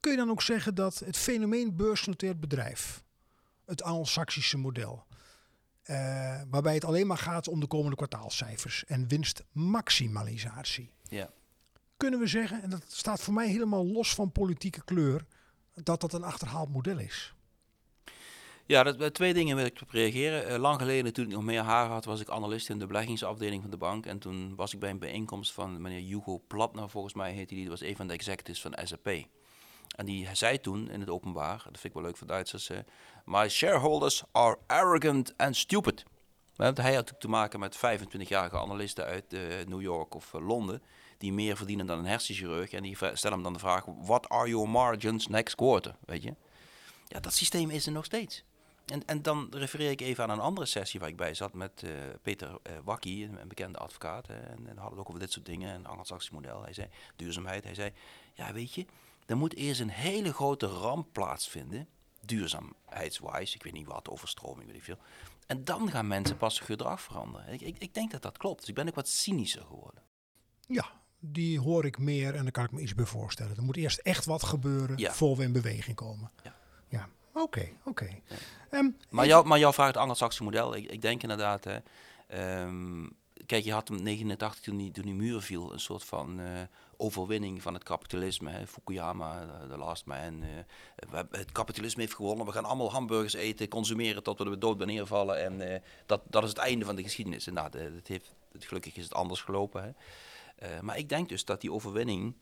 [0.00, 3.02] kun je dan ook zeggen dat het fenomeen beursgenoteerd bedrijf,
[3.66, 5.04] het Anglo-Saxische model,
[6.50, 11.30] waarbij het alleen maar gaat om de komende kwartaalcijfers en winstmaximalisatie, Ja.
[11.96, 15.24] kunnen we zeggen, en dat staat voor mij helemaal los van politieke kleur,
[15.74, 17.33] dat dat een achterhaald model is.
[18.66, 20.46] Ja, dat, eh, twee dingen wil ik op reageren.
[20.46, 23.62] Eh, lang geleden, toen ik nog meer haar had, was ik analist in de beleggingsafdeling
[23.62, 24.06] van de bank.
[24.06, 27.68] En toen was ik bij een bijeenkomst van meneer Hugo Platner, volgens mij heette die.
[27.68, 29.26] Dat was een van de executives van SAP.
[29.96, 32.78] En die zei toen in het openbaar, dat vind ik wel leuk voor Duitsers, eh,
[33.24, 36.04] My shareholders are arrogant and stupid.
[36.56, 40.46] Want hij had natuurlijk te maken met 25-jarige analisten uit eh, New York of eh,
[40.46, 40.82] Londen,
[41.18, 42.70] die meer verdienen dan een hersenchirurg.
[42.70, 46.34] En die stellen hem dan de vraag, what are your margins next quarter, weet je?
[47.08, 48.44] Ja, dat systeem is er nog steeds.
[48.84, 51.82] En, en dan refereer ik even aan een andere sessie waar ik bij zat met
[51.84, 51.90] uh,
[52.22, 54.28] Peter uh, Wakkie, een, bekende advocaat.
[54.28, 56.62] en, en hadden het ook over dit soort dingen, een anglo model.
[56.62, 57.64] Hij zei, duurzaamheid.
[57.64, 57.92] Hij zei,
[58.34, 58.86] ja weet je,
[59.26, 61.88] er moet eerst een hele grote ramp plaatsvinden,
[62.20, 64.98] duurzaamheidswise, ik weet niet wat, overstroming, weet ik veel.
[65.46, 67.52] En dan gaan mensen pas hun gedrag veranderen.
[67.52, 68.60] Ik, ik, ik denk dat dat klopt.
[68.60, 70.02] Dus ik ben ook wat cynischer geworden.
[70.66, 73.56] Ja, die hoor ik meer en daar kan ik me iets bij voorstellen.
[73.56, 75.12] Er moet eerst echt wat gebeuren ja.
[75.12, 76.30] voor we in beweging komen.
[76.42, 76.56] Ja.
[77.34, 78.08] Oké, oké.
[78.70, 80.76] Ehm, maar, jou, maar jouw vraag het Anglo-Saxische model.
[80.76, 81.78] Ik, ik, denk inderdaad, hè,
[82.62, 83.16] um,
[83.46, 86.46] kijk, je had hem 89 toen die, toen die muur viel, een soort van uh,
[86.96, 88.50] overwinning van het kapitalisme.
[88.50, 88.66] Hè.
[88.66, 90.42] Fukuyama, de last man.
[90.42, 92.46] Uh, het kapitalisme heeft gewonnen.
[92.46, 95.44] We gaan allemaal hamburgers eten, consumeren tot we de dood bij neervallen.
[95.44, 97.46] En uh, dat, dat is het einde van de geschiedenis.
[97.46, 99.94] En nou, het heeft, het, gelukkig is het anders gelopen.
[100.56, 100.82] Hè.
[100.82, 102.34] maar ik denk dus dat die overwinning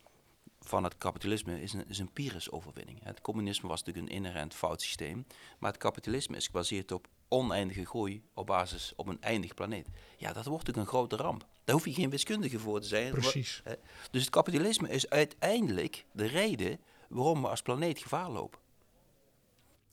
[0.64, 2.98] van het kapitalisme is een, is een Pyrrhus-overwinning.
[3.02, 5.26] Het communisme was natuurlijk een inherent fout systeem,
[5.58, 9.88] maar het kapitalisme is gebaseerd op oneindige groei op basis op een eindig planeet.
[10.16, 11.46] Ja, dat wordt natuurlijk een grote ramp.
[11.64, 13.12] Daar hoef je geen wiskundige voor te zijn.
[13.12, 13.62] Precies.
[14.10, 18.60] Dus het kapitalisme is uiteindelijk de reden waarom we als planeet gevaar lopen.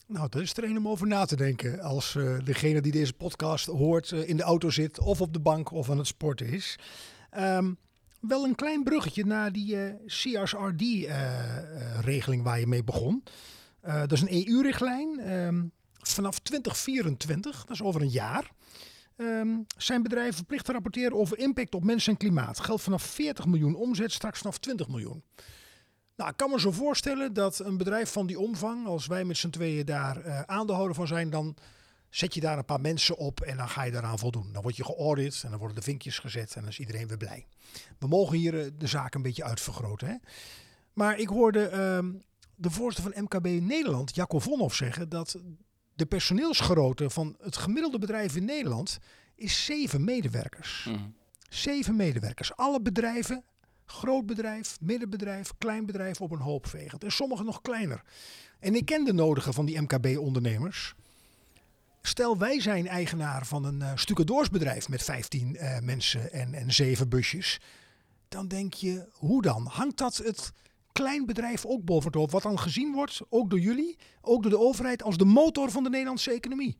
[0.06, 1.80] Nou, dat is er een om over na te denken.
[1.80, 5.40] Als uh, degene die deze podcast hoort uh, in de auto zit, of op de
[5.40, 6.78] bank of aan het sporten is.
[7.36, 7.78] Um,
[8.20, 13.22] wel een klein bruggetje naar die uh, CSRD-regeling waar je mee begon.
[13.82, 15.32] dat is een EU-richtlijn.
[15.32, 18.50] Um, vanaf 2024, dat is over een jaar,
[19.16, 22.60] um, zijn bedrijven verplicht te rapporteren over impact op mensen en klimaat.
[22.60, 25.22] Geldt vanaf 40 miljoen omzet, straks vanaf 20 miljoen.
[26.16, 29.36] Nou, ik kan me zo voorstellen dat een bedrijf van die omvang, als wij met
[29.36, 31.56] z'n tweeën daar aandeelhouder van zijn, dan
[32.10, 34.52] zet je daar een paar mensen op en dan ga je daaraan voldoen.
[34.52, 37.16] Dan word je geaudit en dan worden de vinkjes gezet en dan is iedereen weer
[37.16, 37.46] blij.
[37.98, 40.08] We mogen hier uh, de zaak een beetje uitvergroten.
[40.08, 40.14] Hè?
[40.92, 42.20] Maar ik hoorde uh,
[42.54, 45.38] de voorzitter van MKB Nederland, Jacco Vonhoff, zeggen dat
[45.94, 48.98] de personeelsgrootte van het gemiddelde bedrijf in Nederland
[49.34, 50.86] is zeven medewerkers.
[50.88, 51.14] Mm.
[51.48, 52.56] Zeven medewerkers.
[52.56, 53.44] Alle bedrijven,
[53.84, 57.04] groot bedrijf, middenbedrijf, klein bedrijf op een hoop vegend.
[57.04, 58.02] En sommige nog kleiner.
[58.58, 60.94] En ik ken de nodige van die MKB-ondernemers.
[62.02, 66.72] Stel, wij zijn eigenaar van een uh, stucadoorsbedrijf met 15 uh, eh, mensen en, en
[66.72, 67.60] zeven busjes.
[68.28, 69.66] Dan denk je, hoe dan?
[69.66, 70.52] Hangt dat het
[70.92, 72.30] klein bedrijf ook bovenop.
[72.30, 75.82] Wat dan gezien wordt, ook door jullie, ook door de overheid, als de motor van
[75.82, 76.78] de Nederlandse economie.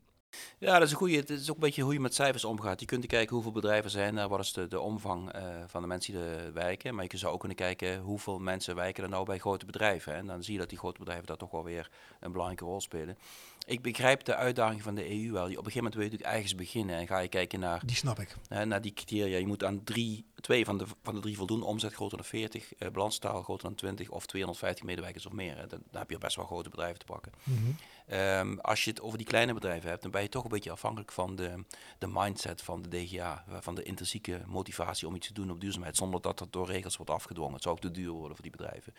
[0.59, 1.16] Ja, dat is een goede.
[1.16, 2.80] Het is ook een beetje hoe je met cijfers omgaat.
[2.80, 6.12] Je kunt kijken hoeveel bedrijven zijn wat is de, de omvang uh, van de mensen
[6.12, 6.94] die er werken.
[6.94, 10.14] Maar je zou ook kunnen kijken hoeveel mensen werken er nou bij grote bedrijven.
[10.14, 12.80] En dan zie je dat die grote bedrijven daar toch wel weer een belangrijke rol
[12.80, 13.18] spelen.
[13.66, 15.42] Ik begrijp de uitdaging van de EU wel.
[15.42, 17.82] Op een gegeven moment wil je natuurlijk ergens beginnen en ga je kijken naar...
[17.86, 18.36] Die snap ik.
[18.48, 19.38] Naar die criteria.
[19.38, 21.62] Je moet aan drie, twee van de, van de drie voldoen.
[21.62, 25.56] Omzet groter dan 40, uh, balanstaal groter dan 20 of 250 medewerkers of meer.
[25.56, 27.32] Dan, dan, heb je best wel grote bedrijven te pakken.
[27.44, 27.76] Mm -hmm.
[28.12, 30.70] Um, als je het over die kleine bedrijven hebt, dan ben je toch een beetje
[30.70, 31.64] afhankelijk van de,
[31.98, 33.44] de mindset van de DGA.
[33.60, 35.96] Van de intrinsieke motivatie om iets te doen op duurzaamheid.
[35.96, 37.54] Zonder dat dat door regels wordt afgedwongen.
[37.54, 38.94] Het zou ook te duur worden voor die bedrijven.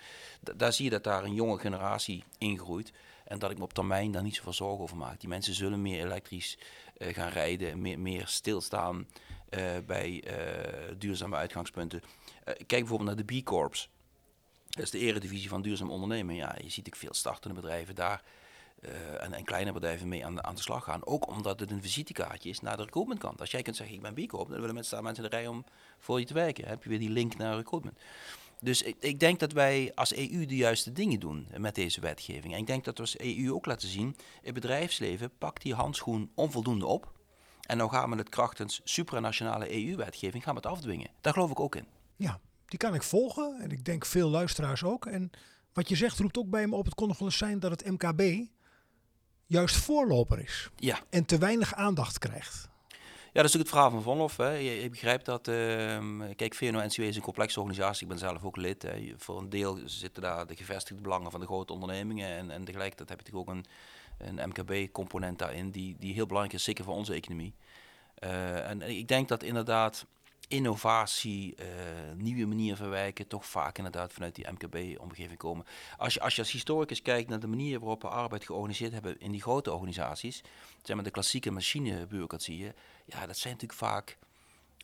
[0.56, 2.92] Daar zie je dat daar een jonge generatie ingroeit.
[3.26, 5.20] En dat ik me op termijn daar niet zoveel zorgen over maak.
[5.20, 6.58] Die mensen zullen meer elektrisch
[6.98, 9.08] uh, gaan rijden, meer, meer stilstaan
[9.50, 10.24] uh, bij
[10.98, 12.02] duurzame uitgangspunten.
[12.44, 13.90] kijk bijvoorbeeld naar de B Corps.
[14.70, 16.36] Dat is de eredivisie van duurzaam ondernemen.
[16.36, 18.24] Ja, je ziet ook veel startende bedrijven daar
[19.20, 21.06] en, en, kleine bedrijven mee aan aan de slag gaan.
[21.06, 23.40] Ook omdat het een visitekaartje is naar de recruitmentkant.
[23.40, 25.36] Als jij kunt zeggen, ik ben B Corp, dan willen mensen staan mensen in de
[25.36, 25.66] rij om
[26.00, 26.64] voor je te werken.
[26.64, 28.00] Dan heb je weer die link naar recruitment.
[28.60, 32.54] Dus ik, ik, denk dat wij als EU de juiste dingen doen met deze wetgeving.
[32.54, 36.32] En ik denk dat we als EU ook laten zien, het bedrijfsleven pakt die handschoen
[36.36, 37.12] onvoldoende op.
[37.62, 41.10] En nou gaan we het krachtens supranationale EU-wetgeving gaan we het afdwingen.
[41.22, 41.86] Daar geloof ik ook in.
[42.16, 43.60] Ja, die kan ik volgen.
[43.62, 45.06] En ik denk veel luisteraars ook.
[45.06, 45.32] En
[45.74, 46.86] wat je zegt roept ook bij me op.
[46.86, 48.22] Het kon nog wel eens zijn dat het MKB
[49.52, 50.70] juist voorloper is.
[50.76, 51.00] Ja.
[51.10, 52.70] En te weinig aandacht krijgt.
[53.34, 54.38] Ja, dat is natuurlijk het verhaal van Vonhoff.
[54.38, 54.50] Hè.
[54.50, 56.00] Je, je, begrijpt dat, uh,
[56.36, 58.02] kijk, VNO-NCW is een complexe organisatie.
[58.04, 58.82] Ik ben zelf ook lid.
[58.82, 59.14] Hè.
[59.18, 62.30] Voor een deel zitten daar de gevestigde belangen van de grote ondernemingen.
[62.30, 63.66] En, en tegelijkertijd heb je natuurlijk ook
[64.18, 67.54] een, een MKB-component daarin, die, die heel belangrijk is, zeker voor onze economie.
[68.24, 70.06] Uh, en ik denk dat inderdaad
[70.52, 71.66] innovatie, uh,
[72.16, 75.66] nieuwe manieren van werken, toch vaak inderdaad vanuit die MKB-omgeving komen.
[75.98, 79.32] Als je, als je historicus kijkt naar de manier waarop we arbeid georganiseerd hebben in
[79.32, 80.42] die grote organisaties,
[80.82, 82.74] zeg maar de klassieke machinebureaucratieën,
[83.06, 84.18] ja, dat zijn natuurlijk vaak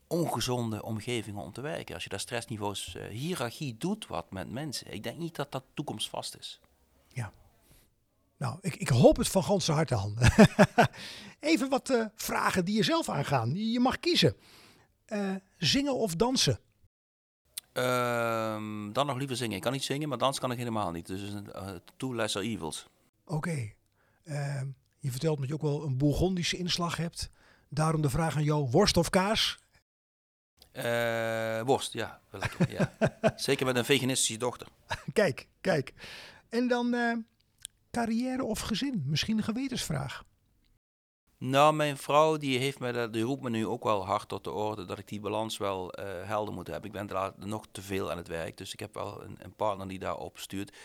[0.08, 1.94] ongezonde omgevingen om te werken.
[1.94, 4.94] Als je daar stressniveaus, uh, hiërarchie doet wat met mensen.
[4.94, 6.60] Ik denk niet dat dat toekomstvast is.
[7.14, 7.32] Ja.
[8.38, 10.18] Nou, ik, ik hoop het van ganse harte, Han.
[11.40, 13.56] Even wat uh, vragen die je zelf aangaan.
[13.56, 14.36] Je mag kiezen.
[15.14, 16.60] Uh, zingen of dansen?
[17.74, 19.56] Um, dan nog liever zingen.
[19.56, 21.08] Ik kan niet zingen, maar dansen kan ik helemaal niet.
[21.08, 22.88] Dus uh, two lesser evils.
[23.26, 23.72] Oké.
[24.24, 24.62] Uh,
[25.00, 27.30] je vertelt dat je ook wel een Bourgondische inslag hebt.
[27.70, 29.60] Daarom de vraag aan jou, worst of kaas?
[30.74, 32.22] Uh, worst, ja.
[32.32, 32.94] Lekker, ja.
[33.36, 34.68] Zeker met een veganistische dochter.
[35.14, 35.94] kijk, kijk.
[36.50, 36.96] En dan
[37.92, 39.04] carrière of gezin?
[39.06, 40.24] Misschien een gewetensvraag.
[41.40, 44.86] Nou, mijn vrouw die heeft me roept me nu ook wel hard tot de orde
[44.86, 46.86] dat ik die balans wel uh, helder moet hebben.
[46.86, 49.54] Ik ben er nog te veel aan het werk, dus ik heb wel een, een
[49.54, 50.76] partner die daarop stuurt.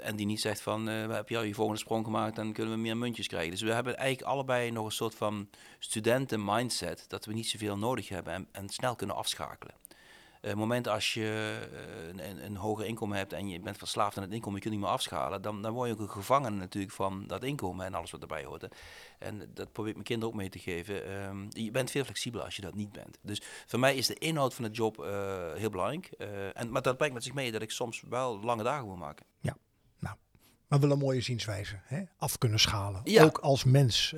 [0.00, 2.74] En die niet zegt van, uh, we hebben jou je volgende sprong gemaakt, dan kunnen
[2.74, 3.50] we meer muntjes krijgen.
[3.50, 7.78] Dus we hebben eigenlijk allebei nog een soort van studenten mindset, dat we niet zoveel
[7.78, 9.74] nodig hebben en, en snel kunnen afschakelen.
[10.42, 11.58] Het moment als je
[12.14, 14.74] uh, een, een, hoger inkomen hebt en je bent verslaafd aan het inkomen, je kunt
[14.74, 17.94] niet meer afschalen, dan, dan word je ook een gevangene natuurlijk van dat inkomen en
[17.94, 18.68] alles wat erbij hoort.
[19.18, 21.22] En dat probeer ik mijn kinderen ook mee te geven.
[21.26, 23.18] Um, je bent veel flexibeler als je dat niet bent.
[23.20, 25.06] Dus voor mij is de inhoud van de job uh,
[25.54, 26.06] heel belangrijk.
[26.52, 29.26] en, maar dat brengt met zich mee dat ik soms wel lange dagen moet maken.
[29.40, 29.56] Ja,
[29.98, 30.16] nou,
[30.68, 31.80] maar wel een mooie zienswijze.
[31.82, 32.02] Hè?
[32.16, 33.00] Af kunnen schalen.
[33.04, 33.24] Ja.
[33.24, 34.14] Ook als mens.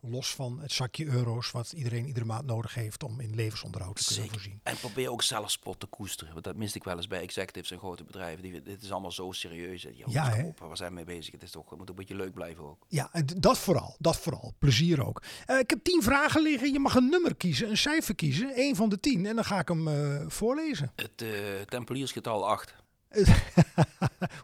[0.00, 4.04] Los van het zakje euro's wat iedereen iedere maand nodig heeft om in levensonderhoud te
[4.04, 4.40] kunnen Zeker.
[4.40, 4.60] voorzien.
[4.62, 6.32] En probeer ook zelfspot te koesteren.
[6.32, 8.42] Want dat miste ik wel eens bij executives en grote bedrijven.
[8.42, 9.82] Die, dit is allemaal zo serieus.
[9.82, 10.44] Ja, ja?
[10.44, 11.32] Op, waar zijn we mee bezig?
[11.32, 12.84] Het, is toch, het moet een beetje leuk blijven ook.
[12.88, 13.96] Ja, en dat vooral.
[13.98, 14.54] Dat vooral.
[14.58, 15.22] Plezier ook.
[15.46, 16.72] Uh, ik heb tien vragen liggen.
[16.72, 18.52] Je mag een nummer kiezen, een cijfer kiezen.
[18.54, 19.26] Eén van de tien.
[19.26, 20.92] En dan ga ik hem uh, voorlezen.
[20.96, 22.74] Het uh, Tempeliersgetal 8.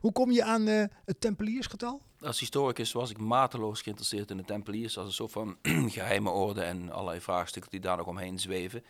[0.00, 2.02] Hoe kom je aan het Tempeliersgetal?
[2.24, 5.56] Als historicus was ik mateloos geïnteresseerd in de Tempeliers als een soort van
[5.96, 8.84] geheime orde en allerlei vraagstukken die daar nog omheen zweven.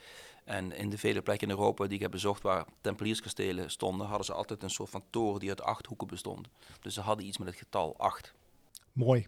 [0.44, 4.24] En in de vele plekken in Europa die ik heb bezocht waar Tempelierskastelen stonden, hadden
[4.24, 6.48] ze altijd een soort van toren die uit acht hoeken bestond.
[6.80, 8.34] Dus ze hadden iets met het getal acht.
[8.92, 9.26] Mooi.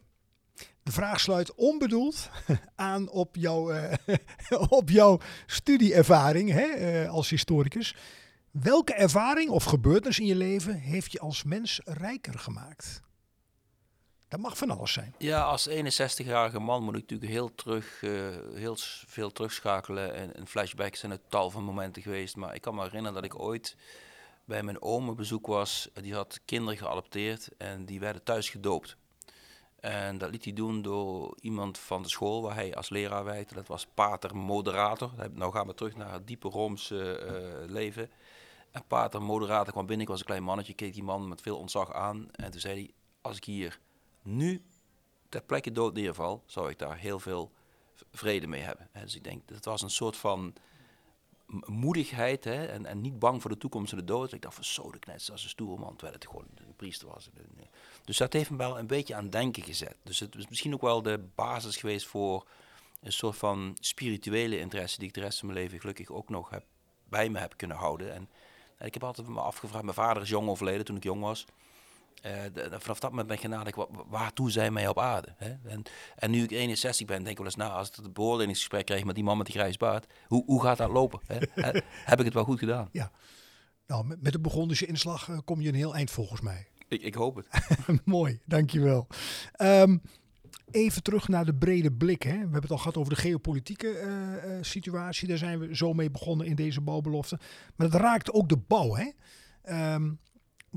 [0.82, 2.30] De vraag sluit onbedoeld
[2.74, 3.92] aan op jouw, uh,
[4.68, 7.96] op jouw studieervaring hè, uh, als historicus.
[8.50, 13.04] Welke ervaring of gebeurtenis in je leven heeft je als mens rijker gemaakt?
[14.28, 15.14] Dat mag van alles zijn.
[15.18, 20.14] Ja, als 61-jarige man moet ik natuurlijk heel, terug, uh, heel veel terugschakelen.
[20.14, 22.36] En, en flashbacks zijn het tal van momenten geweest.
[22.36, 23.76] Maar ik kan me herinneren dat ik ooit
[24.44, 25.88] bij mijn oom op bezoek was.
[25.92, 28.96] Die had kinderen geadopteerd en die werden thuis gedoopt.
[29.80, 33.54] En dat liet hij doen door iemand van de school waar hij als leraar werkte.
[33.54, 35.10] Dat was pater moderator.
[35.32, 37.22] Nou gaan we terug naar het diepe Roomse
[37.64, 38.10] uh, leven.
[38.70, 41.58] En pater moderator kwam binnen, ik was een klein mannetje, keek die man met veel
[41.58, 42.28] ontzag aan.
[42.32, 43.80] En toen zei hij, als ik hier
[44.26, 44.62] nu
[45.28, 47.52] ter plekke dood neerval, zou ik daar heel veel
[48.10, 48.88] vrede mee hebben.
[48.92, 50.54] Dus ik denk, dat was een soort van
[51.66, 54.32] moedigheid hè, en, en niet bang voor de toekomst en de dood.
[54.32, 57.08] Ik dacht van zo de knets als een stoere man, terwijl het gewoon een priester
[57.08, 57.28] was.
[58.04, 59.96] Dus dat heeft me wel een beetje aan denken gezet.
[60.02, 62.46] Dus het is misschien ook wel de basis geweest voor
[63.00, 66.50] een soort van spirituele interesse die ik de rest van mijn leven gelukkig ook nog
[66.50, 66.64] heb,
[67.08, 68.14] bij me heb kunnen houden.
[68.14, 68.28] En
[68.78, 71.46] ik heb altijd me afgevraagd, mijn vader is jong overleden toen ik jong was.
[72.24, 75.34] Uh, de, vanaf dat moment ben ik genadeeld, waartoe zijn mij op aarde?
[75.36, 75.54] Hè?
[75.68, 75.82] En,
[76.16, 79.04] en nu ik 61 ben, denk ik wel eens na, als ik het beoordelingsgesprek krijg
[79.04, 81.20] met die man met die grijze baard, hoe, hoe gaat dat lopen?
[81.26, 81.38] Hè?
[82.10, 82.88] heb ik het wel goed gedaan?
[82.92, 83.10] Ja,
[83.86, 86.68] nou, met, met de Burgondische inslag uh, kom je een heel eind volgens mij.
[86.88, 87.48] Ik, ik hoop het.
[88.04, 89.06] Mooi, dankjewel.
[89.62, 90.02] Um,
[90.70, 92.22] Even terug naar de brede blik.
[92.22, 92.32] Hè.
[92.32, 95.28] We hebben het al gehad over de geopolitieke uh, situatie.
[95.28, 97.38] Daar zijn we zo mee begonnen in deze bouwbelofte.
[97.76, 98.94] Maar het raakt ook de bouw.
[98.94, 99.10] Hè.
[99.94, 100.18] Um,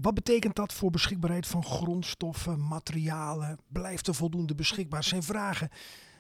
[0.01, 3.59] wat betekent dat voor beschikbaarheid van grondstoffen, materialen?
[3.67, 5.03] Blijft er voldoende beschikbaar?
[5.03, 5.69] zijn vragen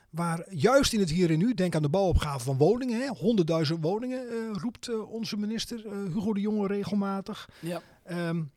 [0.09, 4.25] waar juist in het hier en nu, denk aan de bouwopgave van woningen, honderdduizend woningen,
[4.31, 7.49] uh, roept uh, onze minister uh, Hugo de Jonge regelmatig.
[7.59, 7.81] Ja.
[8.11, 8.51] Um,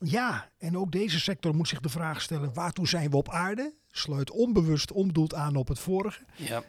[0.00, 3.74] ja, en ook deze sector moet zich de vraag stellen: waartoe zijn we op aarde?
[3.90, 6.24] Sluit onbewust onbedoeld aan op het vorige.
[6.36, 6.62] Ja.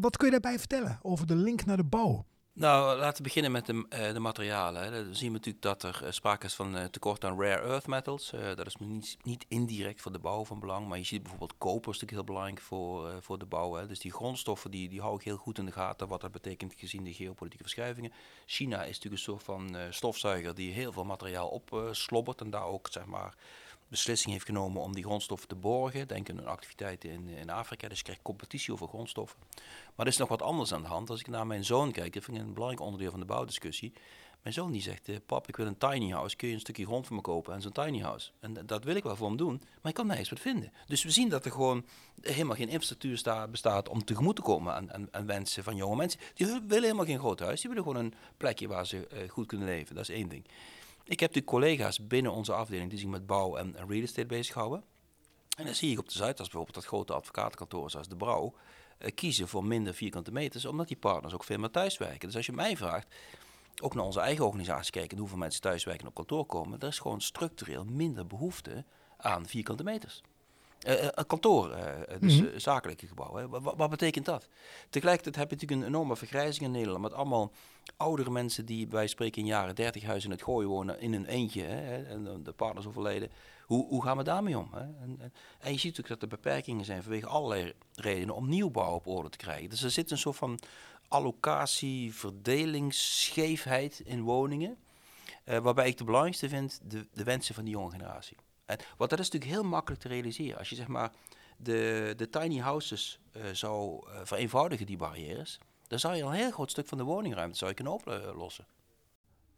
[0.00, 2.26] wat kun je daarbij vertellen over de link naar de bouw?
[2.58, 4.92] Nou, laten we beginnen met de, uh, de materialen.
[4.92, 7.86] Dan zien we natuurlijk dat er uh, sprake is van uh, tekort aan rare earth
[7.86, 8.30] metals.
[8.30, 11.92] dat is niet, niet indirect voor de bouw van belang, maar je ziet bijvoorbeeld koper
[11.92, 13.86] is natuurlijk heel belangrijk voor, voor de bouw.
[13.86, 16.74] Dus die grondstoffen die, die hou ik heel goed in de gaten, wat dat betekent
[16.76, 18.12] gezien de geopolitieke verschuivingen.
[18.46, 22.88] China is natuurlijk een soort van stofzuiger die heel veel materiaal opslobbert en daar ook
[22.90, 23.34] zeg maar
[23.88, 26.08] beslissing heeft genomen om die grondstoffen te borgen.
[26.08, 27.88] Denk aan activiteiten in, in Afrika.
[27.88, 29.38] Dus je krijgt competitie over grondstoffen.
[29.94, 31.10] Maar er is nog wat anders aan de hand.
[31.10, 33.92] Als ik naar mijn zoon kijk, dat vind ik een belangrijk onderdeel van de bouwdiscussie.
[34.46, 36.36] Mijn zoon die zegt, eh, pap, ik wil een tiny house.
[36.36, 38.30] Kun je een stukje grond voor me kopen en zo'n tiny house?
[38.40, 40.72] En dat wil ik wel voor hem doen, maar ik kan nergens wat vinden.
[40.86, 41.84] Dus we zien dat er gewoon
[42.20, 46.20] helemaal geen infrastructuur sta, bestaat om tegemoet te komen aan, aan, wensen van jonge mensen.
[46.34, 47.60] Die willen helemaal geen groot huis.
[47.60, 49.94] Die willen gewoon een plekje waar ze uh, goed kunnen leven.
[49.94, 50.44] Dat is één ding.
[51.08, 54.84] Ik heb de collega's binnen onze afdeling die zich met bouw en real estate bezighouden.
[55.56, 58.54] En dan zie ik op de Zuidas bijvoorbeeld dat grote advocatenkantoren zoals de Brouw
[58.98, 62.26] uh, kiezen voor minder vierkante meters, omdat die partners ook veel meer thuiswerken.
[62.26, 63.14] Dus als je mij vraagt,
[63.82, 67.20] ook naar onze eigen organisatie kijken hoeveel mensen thuiswerken op kantoor komen, er is gewoon
[67.20, 68.84] structureel minder behoefte
[69.16, 70.22] aan vierkante meters.
[70.86, 72.58] Uh, een kantoor, uh, dus Mhm.
[72.58, 73.34] zakelijke gebouw.
[73.34, 73.48] Hè.
[73.48, 74.48] Wat, wat betekent dat?
[74.90, 77.02] Tegelijkertijd heb je natuurlijk een enorme vergrijzing in Nederland.
[77.02, 77.52] Met allemaal
[77.96, 81.26] oudere mensen die bij spreken in jaren 30 huis in het gooi wonen in een
[81.26, 81.62] eentje.
[81.62, 83.30] Hè, en de partners overleden.
[83.64, 84.68] Hoe, hoe gaan we daarmee om?
[84.72, 84.80] Hè?
[84.80, 88.94] En, en, en, je ziet natuurlijk dat er beperkingen zijn vanwege allerlei redenen om nieuwbouw
[88.94, 89.68] op orde te krijgen.
[89.68, 90.58] Dus er zit een soort van
[91.08, 94.76] allocatie, verdelingsscheefheid in woningen.
[95.44, 98.36] Uh, waarbij ik de belangrijkste vind de, de wensen van die jonge generatie.
[98.66, 100.58] Want dat is natuurlijk heel makkelijk te realiseren.
[100.58, 101.12] Als je zeg maar
[101.56, 106.36] de, de tiny houses uh, zou uh, vereenvoudigen, die barrières, dan zou je al een
[106.36, 108.66] heel groot stuk van de woningruimte zou je kunnen oplossen.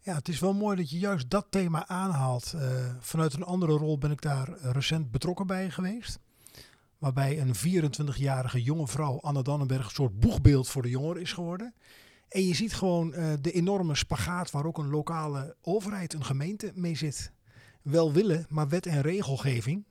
[0.00, 2.52] Ja, het is wel mooi dat je juist dat thema aanhaalt.
[2.54, 6.18] Uh, vanuit een andere rol ben ik daar recent betrokken bij geweest.
[6.98, 11.74] Waarbij een 24-jarige jonge vrouw, Anne Dannenberg, een soort boegbeeld voor de jongeren is geworden.
[12.28, 16.96] En je ziet gewoon de enorme spagaat waar ook een lokale overheid, een gemeente mee
[16.96, 17.32] zit.
[17.82, 19.84] Wel willen, maar wet en regelgeving,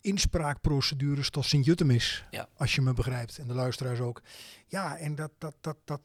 [0.00, 2.48] inspraakprocedures tot Sint-Jutemis, ja.
[2.56, 3.38] als je me begrijpt.
[3.38, 4.22] En de luisteraars ook.
[4.66, 6.00] Ja, en dat, dat, dat, dat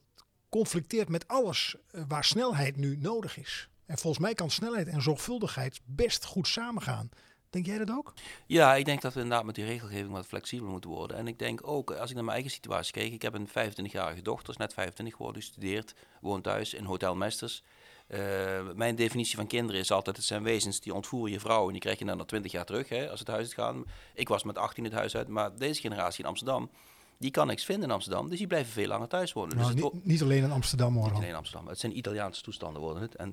[0.50, 3.70] conflicteert met alles uh, waar snelheid nu nodig is.
[3.86, 7.10] En volgens mij kan snelheid en zorgvuldigheid best goed samengaan.
[7.50, 8.14] Denk jij dat ook?
[8.46, 11.18] Ja, ik denk dat we inderdaad met die regelgeving wat flexibeler moeten worden.
[11.18, 14.22] En ik denk ook, als ik naar mijn eigen situatie kijk, ik heb een 25-jarige
[14.22, 17.64] dochter, is net 25 geworden, studeert, woont thuis in Hotel Mesters.
[18.13, 18.19] Uh,
[18.76, 21.82] mijn definitie van kinderen is altijd, het zijn wezens die ontvoeren je vrouw en die
[21.82, 23.84] krijg je dan na 20 jaar terug hè, als het huis uit gaan.
[24.13, 26.69] Ik was met 18 het huis uit, maar deze generatie in Amsterdam,
[27.17, 29.58] die kan niks vinden in Amsterdam, dus die blijven veel langer thuis wonen.
[29.58, 31.06] Nou, dus niet, niet, alleen in Amsterdam hoor.
[31.06, 33.15] Niet alleen in Amsterdam, het zijn Italiaanse toestanden worden het.
[33.15, 33.30] En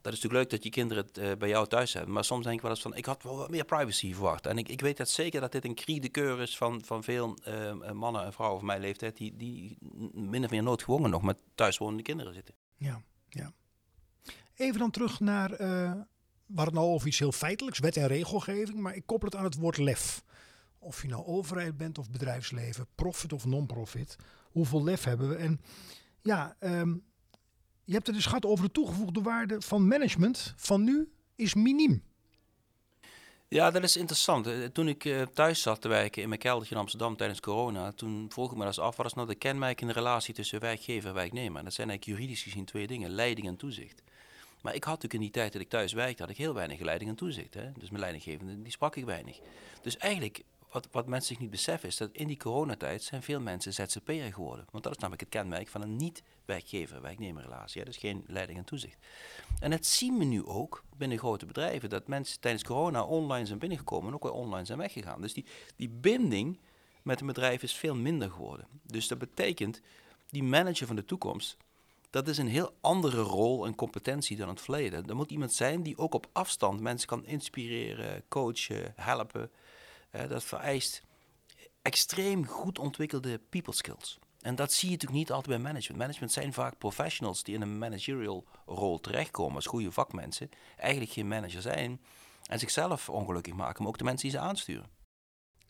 [0.00, 2.44] dat is natuurlijk leuk dat je kinderen het uh, bij jou thuis hebben, maar soms
[2.44, 4.46] denk ik wel eens van, ik had wel wat meer privacy verwacht.
[4.46, 7.02] En ik, ik weet dat zeker dat dit een cri de keur is van, van
[7.02, 9.76] veel uh, mannen en vrouwen van mijn leeftijd, die, die
[10.12, 12.54] min of meer noodgedwongen nog met thuiswonende kinderen zitten.
[12.76, 13.52] Ja, ja.
[14.58, 15.92] Even dan terug naar, uh,
[16.46, 19.78] nou over iets heel feitelijks, wet en regelgeving, maar ik koppel het aan het woord
[19.78, 20.22] lef.
[20.78, 24.16] Of je nou overheid bent of bedrijfsleven, profit of non-profit,
[24.50, 25.34] hoeveel lef hebben we?
[25.34, 25.60] En
[26.20, 27.04] ja, um,
[27.84, 32.02] je hebt het dus gehad over de toegevoegde waarde van management van nu is miniem.
[33.48, 34.74] Ja, dat is interessant.
[34.74, 38.26] Toen ik uh, thuis zat te werken in mijn keldertje in Amsterdam tijdens corona, toen
[38.32, 41.58] vroeg ik me eens af, wat is nou de kenmerkende relatie tussen werkgever en werknemer?
[41.58, 44.02] En dat zijn eigenlijk juridisch gezien twee dingen, leiding en toezicht.
[44.62, 46.80] Maar ik had natuurlijk in die tijd dat ik thuis werkte, had ik heel weinig
[46.80, 47.54] leiding en toezicht.
[47.54, 47.72] Hè?
[47.72, 49.40] Dus mijn leidinggevende, die sprak ik weinig.
[49.82, 53.40] Dus eigenlijk, wat, wat mensen zich niet beseffen, is dat in die coronatijd zijn veel
[53.40, 54.66] mensen ZZP'er geworden.
[54.70, 57.84] Want dat is namelijk het kenmerk van een niet-werkgever-werknemerrelatie.
[57.84, 58.98] Dus geen leiding en toezicht.
[59.60, 63.58] En dat zien we nu ook binnen grote bedrijven, dat mensen tijdens corona online zijn
[63.58, 65.20] binnengekomen en ook weer online zijn weggegaan.
[65.20, 65.44] Dus die,
[65.76, 66.58] die binding
[67.02, 68.66] met een bedrijf is veel minder geworden.
[68.82, 69.80] Dus dat betekent,
[70.30, 71.56] die manager van de toekomst,
[72.10, 75.06] dat is een heel andere rol en competentie dan het verleden.
[75.06, 79.50] Er moet iemand zijn die ook op afstand mensen kan inspireren, coachen, helpen.
[80.12, 81.02] Uh, dat vereist
[81.82, 84.18] extreem goed ontwikkelde people skills.
[84.40, 86.00] En dat zie je natuurlijk niet altijd bij management.
[86.00, 91.28] Management zijn vaak professionals die in een managerial rol terechtkomen als goede vakmensen, eigenlijk geen
[91.28, 92.00] manager zijn
[92.42, 94.90] en zichzelf ongelukkig maken, maar ook de mensen die ze aansturen.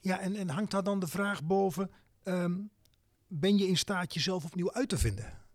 [0.01, 1.91] Ja, en, en hangt daar dan de vraag boven,
[2.25, 2.71] um,
[3.27, 5.48] ben je in staat jezelf opnieuw uit te vinden?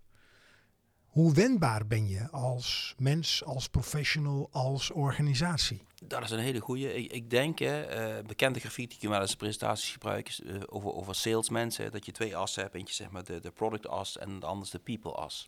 [1.13, 5.82] Hoe wendbaar ben je als mens, als professional, als organisatie?
[6.04, 6.93] Dat is een hele goede.
[6.93, 11.15] Ik, ik denk, hè, uh, bekende grafiek die wel eens presentaties gebruiken uh, over, over
[11.15, 12.76] salesmensen, dat je twee assen hebt.
[12.76, 15.47] Eentje zeg maar de, de product as en de andere de people as.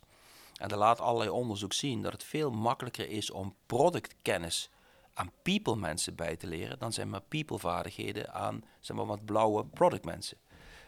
[0.54, 4.70] En daar laat allerlei onderzoek zien dat het veel makkelijker is om productkennis
[5.14, 9.24] aan people mensen bij te leren dan zeg maar people vaardigheden aan zeg maar wat
[9.24, 10.38] blauwe product mensen.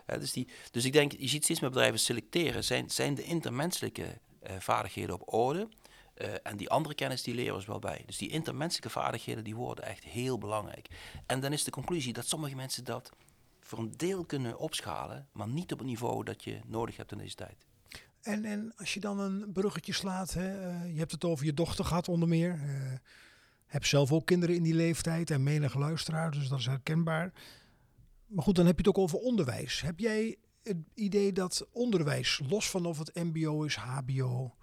[0.06, 4.20] Dus, die, dus ik denk, je ziet steeds meer bedrijven selecteren, zijn, zijn de intermenselijke
[4.58, 5.68] vaardigheden op orde.
[6.22, 8.02] Uh, en die andere kennis die leren we wel bij.
[8.06, 10.88] Dus die intermenselijke vaardigheden die worden echt heel belangrijk.
[11.26, 13.10] En dan is de conclusie dat sommige mensen dat
[13.60, 17.18] voor een deel kunnen opschalen, maar niet op het niveau dat je nodig hebt in
[17.18, 17.66] deze tijd.
[18.22, 21.54] En, en als je dan een bruggetje slaat, hè, uh, je hebt het over je
[21.54, 22.60] dochter gehad onder meer.
[22.64, 22.92] Uh,
[23.66, 27.32] heb zelf ook kinderen in die leeftijd en menige luisteraar, dus dat is herkenbaar.
[28.26, 29.80] Maar goed, dan heb je het ook over onderwijs.
[29.80, 34.54] Heb jij het idee dat onderwijs, los van of het MBO is, HBO,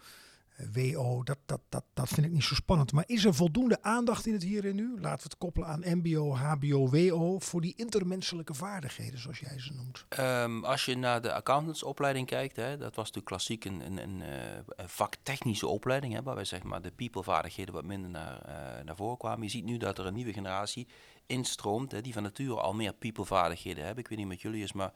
[0.74, 2.92] WO, dat, dat, dat, dat vind ik niet zo spannend.
[2.92, 5.00] Maar is er voldoende aandacht in het hier en nu?
[5.00, 9.74] Laten we het koppelen aan MBO, HBO, WO voor die intermenselijke vaardigheden, zoals jij ze
[9.74, 10.06] noemt.
[10.20, 14.22] Um, als je naar de accountantsopleiding kijkt, hè, dat was natuurlijk klassiek een, een, een,
[14.68, 18.96] een vaktechnische opleiding, hè, waar wij zeg maar de people-vaardigheden wat minder naar, uh, naar
[18.96, 19.44] voren kwamen.
[19.44, 20.88] Je ziet nu dat er een nieuwe generatie
[21.26, 24.04] instroomt, hè, die van nature al meer people-vaardigheden hebben.
[24.04, 24.94] Ik weet niet met jullie is, maar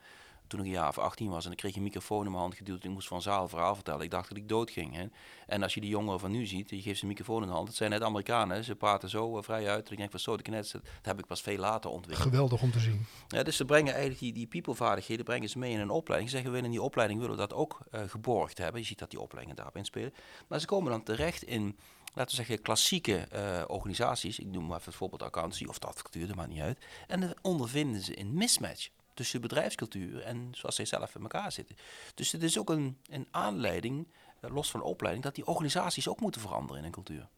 [0.50, 2.56] toen ik een jaar of 18 was en ik kreeg een microfoon in mijn hand
[2.56, 2.84] geduwd.
[2.84, 4.02] Ik moest van zaal verhaal vertellen.
[4.02, 4.96] Ik dacht dat ik dood ging.
[4.96, 5.06] Hè.
[5.48, 7.54] En als je die jongeren van nu ziet, je geeft ze een microfoon in de
[7.54, 7.68] hand.
[7.68, 9.86] Het zijn net Amerikanen, ze praten zo uh, vrij uit.
[9.86, 12.30] En ik denk van zo, de knet, dat heb ik pas veel later ontwikkeld.
[12.30, 13.06] Geweldig om te zien.
[13.28, 16.32] Ja, dus ze brengen eigenlijk die, die people-vaardigheden brengen ze mee in een opleiding.
[16.32, 18.82] Ze zeggen, we in die opleiding willen we dat ook uh, geborgd hebben.
[18.82, 20.14] Je ziet dat die opleidingen daarop inspelen.
[20.48, 21.78] Maar ze komen dan terecht in
[22.14, 25.88] laten we zeggen, klassieke uh, organisaties, ik noem maar even het voorbeeld accountancy of de
[25.88, 26.86] advocatuur, dat maakt niet uit.
[27.08, 28.90] En dan ondervinden ze een mismatch
[29.20, 31.76] tussen bedrijfscultuur en zoals zij zelf in elkaar zitten.
[32.16, 34.08] Dus het is ook een, een aanleiding,
[34.42, 37.30] uh, los van de opleiding, dat die organisaties ook moeten veranderen in een cultuur.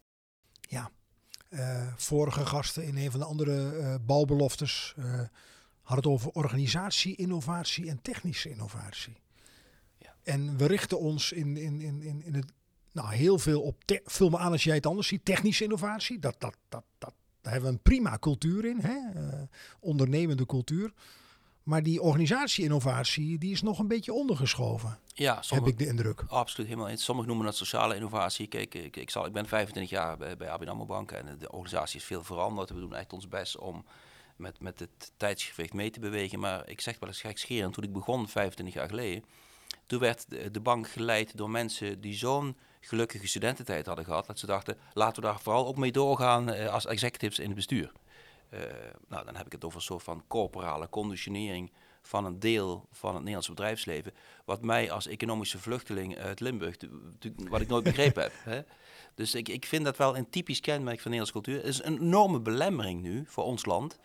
[0.62, 0.92] Ja,
[1.50, 4.94] uh, vorige gasten in een van de andere uh, balbeloftes
[5.82, 9.18] hadden het over organisatie, innovatie en technische innovatie.
[9.98, 10.16] Ja.
[10.24, 12.54] En we richten ons in, in, in, in het
[12.92, 16.20] nou, heel veel op, vul me aan als jij het anders ziet, technische innovatie.
[16.20, 18.98] Dat, dat, dat, dat, daar hebben we een prima cultuur in, hè?
[19.16, 19.42] Uh,
[19.80, 20.94] ondernemende cultuur.
[21.64, 24.99] Maar die organisatie-innovatie, die is nog een beetje ondergeschoven.
[25.14, 26.24] Ja, sommige, heb ik de indruk.
[26.28, 27.03] Absoluut, helemaal eens.
[27.03, 28.47] Sommigen noemen dat sociale innovatie.
[28.47, 31.51] Kijk, ik, ik, zal, ik ben 25 jaar bij, bij ABN AMRO Bank en de
[31.51, 32.70] organisatie is veel veranderd.
[32.70, 33.86] We doen echt ons best om
[34.36, 36.39] met, met het tijdsgewicht mee te bewegen.
[36.39, 39.24] Maar ik zeg wel eens gekscherend, toen ik begon 25 jaar geleden,
[39.86, 44.39] toen werd de, de bank geleid door mensen die zo'n gelukkige studententijd hadden gehad, dat
[44.39, 47.91] ze dachten, laten we daar vooral ook mee doorgaan uh, als executives in het bestuur.
[48.54, 48.60] Uh,
[49.08, 51.72] nou, dan heb ik het over een soort van corporale conditionering
[52.02, 54.14] van een deel van het Nederlandse bedrijfsleven,
[54.45, 56.76] wat mij als economische vluchteling uit Limburg,
[57.49, 58.34] wat ik nooit begrepen heb.
[58.43, 58.62] Hè.
[59.16, 61.56] Dus ik, ik vind dat wel een typisch kenmerk van Nederlandse cultuur.
[61.56, 63.99] Het is een enorme belemmering nu voor ons land,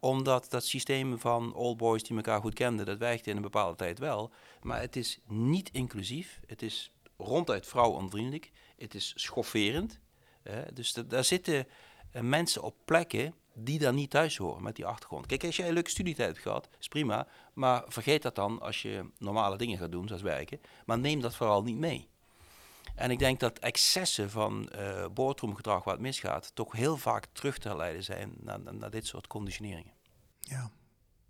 [0.00, 3.76] omdat dat systeem van old boys die elkaar goed kenden, dat werkte in een bepaalde
[3.76, 4.32] tijd wel.
[4.62, 6.40] Maar het is niet inclusief.
[6.46, 8.50] Het is ronduit vrouwonvriendelijk.
[8.76, 10.00] Het is schofferend.
[10.42, 10.72] Hè?
[10.72, 11.66] Dus daar zitten
[12.12, 15.26] uh, mensen op plekken die daar niet thuis horen met die achtergrond.
[15.26, 17.26] Kijk, als jij een leuke studietijd hebt gehad, is prima.
[17.52, 20.60] Maar vergeet dat dan als je normale dingen gaat doen, zoals werken.
[20.86, 22.08] Maar neem dat vooral niet mee.
[22.94, 27.58] En ik denk dat excessen van uh, boardroomgedrag waar het misgaat, toch heel vaak terug
[27.58, 29.92] te leiden zijn naar, naar dit soort conditioneringen.
[30.40, 30.70] Ja,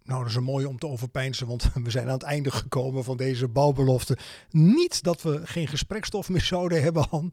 [0.05, 3.05] nou, dat is een mooie om te overpeinzen, want we zijn aan het einde gekomen
[3.05, 4.19] van deze bouwbelofte.
[4.51, 7.33] Niet dat we geen gesprekstof meer zouden hebben, Han.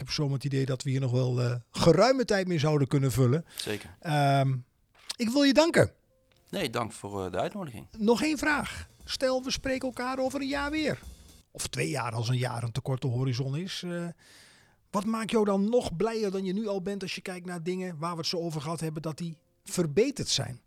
[0.00, 2.88] Ik heb zo het idee dat we hier nog wel uh, geruime tijd mee zouden
[2.88, 3.44] kunnen vullen.
[3.56, 3.96] Zeker.
[4.40, 4.64] Um,
[5.16, 5.92] ik wil je danken.
[6.50, 7.86] Nee, dank voor uh, de uitnodiging.
[7.98, 8.88] Nog één vraag.
[9.04, 10.98] Stel, we spreken elkaar over een jaar weer.
[11.50, 13.82] Of twee jaar als een jaar een te korte horizon is.
[13.86, 14.08] Uh,
[14.90, 17.62] wat maakt jou dan nog blijer dan je nu al bent als je kijkt naar
[17.62, 20.60] dingen waar we het zo over gehad hebben, dat die verbeterd zijn?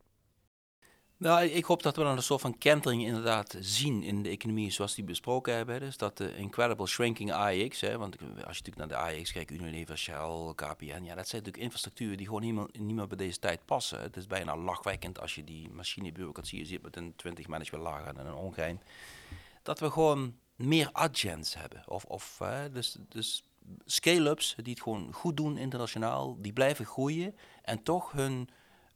[1.23, 4.71] Nou, ik hoop dat we dan een soort van kentering inderdaad zien in de economie
[4.71, 5.79] zoals die besproken hebben.
[5.79, 9.51] Dus dat de incredible shrinking AEX, hè, want als je natuurlijk naar de AEX kijkt,
[9.51, 13.17] Unilever, Shell, KPN, ja, dat zijn natuurlijk infrastructuren die gewoon niet meer, niet meer bij
[13.17, 14.01] deze tijd passen.
[14.01, 18.25] Het is bijna lachwekkend als je die machinebureaucratie ziet met een 20 management lager en
[18.25, 18.81] een ongein.
[19.61, 21.83] Dat we gewoon meer agents hebben.
[21.87, 23.43] Of, of dus, dus
[23.85, 28.49] scale-ups die het gewoon goed doen internationaal, die blijven groeien en toch hun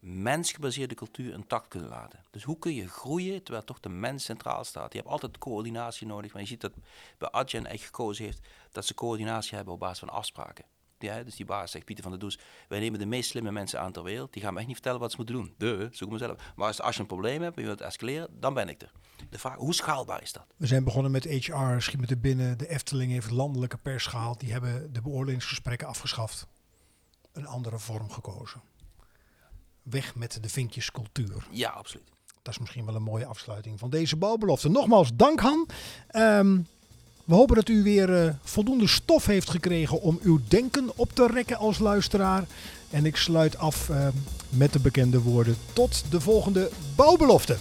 [0.07, 2.23] mensgebaseerde cultuur intact kunnen laten.
[2.31, 4.93] Dus hoe kun je groeien terwijl toch de mens centraal staat?
[4.93, 6.73] Je hebt altijd coördinatie nodig, maar je ziet dat
[7.17, 10.65] bij Adyen echt gekozen heeft dat ze coördinatie hebben op basis van afspraken.
[10.99, 13.79] Ja, dus die baas zegt Pieter van der Does, wij nemen de meest slimme mensen
[13.79, 15.53] aan ter wereld, die gaan me echt niet vertellen wat ze moeten doen.
[15.57, 16.53] De, zoek mezelf.
[16.55, 18.91] Maar als, als je een probleem hebt en je wilt escaleren, dan ben ik er.
[19.29, 20.45] De vraag, hoe schaalbaar is dat?
[20.55, 22.57] We zijn begonnen met HR, schiet met de binnen.
[22.57, 24.39] De Efteling heeft landelijke pers gehaald.
[24.39, 26.47] Die hebben de beoordelingsgesprekken afgeschaft.
[27.31, 28.61] Een andere vorm gekozen
[29.89, 31.47] weg met de vinkjescultuur.
[31.51, 32.07] Ja, absoluut.
[32.41, 34.69] Dat is misschien wel een mooie afsluiting van deze bouwbelofte.
[34.69, 35.67] Nogmaals, dank Han.
[36.11, 36.67] Um,
[37.25, 41.27] we hopen dat u weer uh, voldoende stof heeft gekregen om uw denken op te
[41.27, 42.47] rekken als luisteraar.
[42.89, 44.07] En ik sluit af uh,
[44.49, 45.57] met de bekende woorden.
[45.73, 47.57] Tot de volgende bouwbelofte.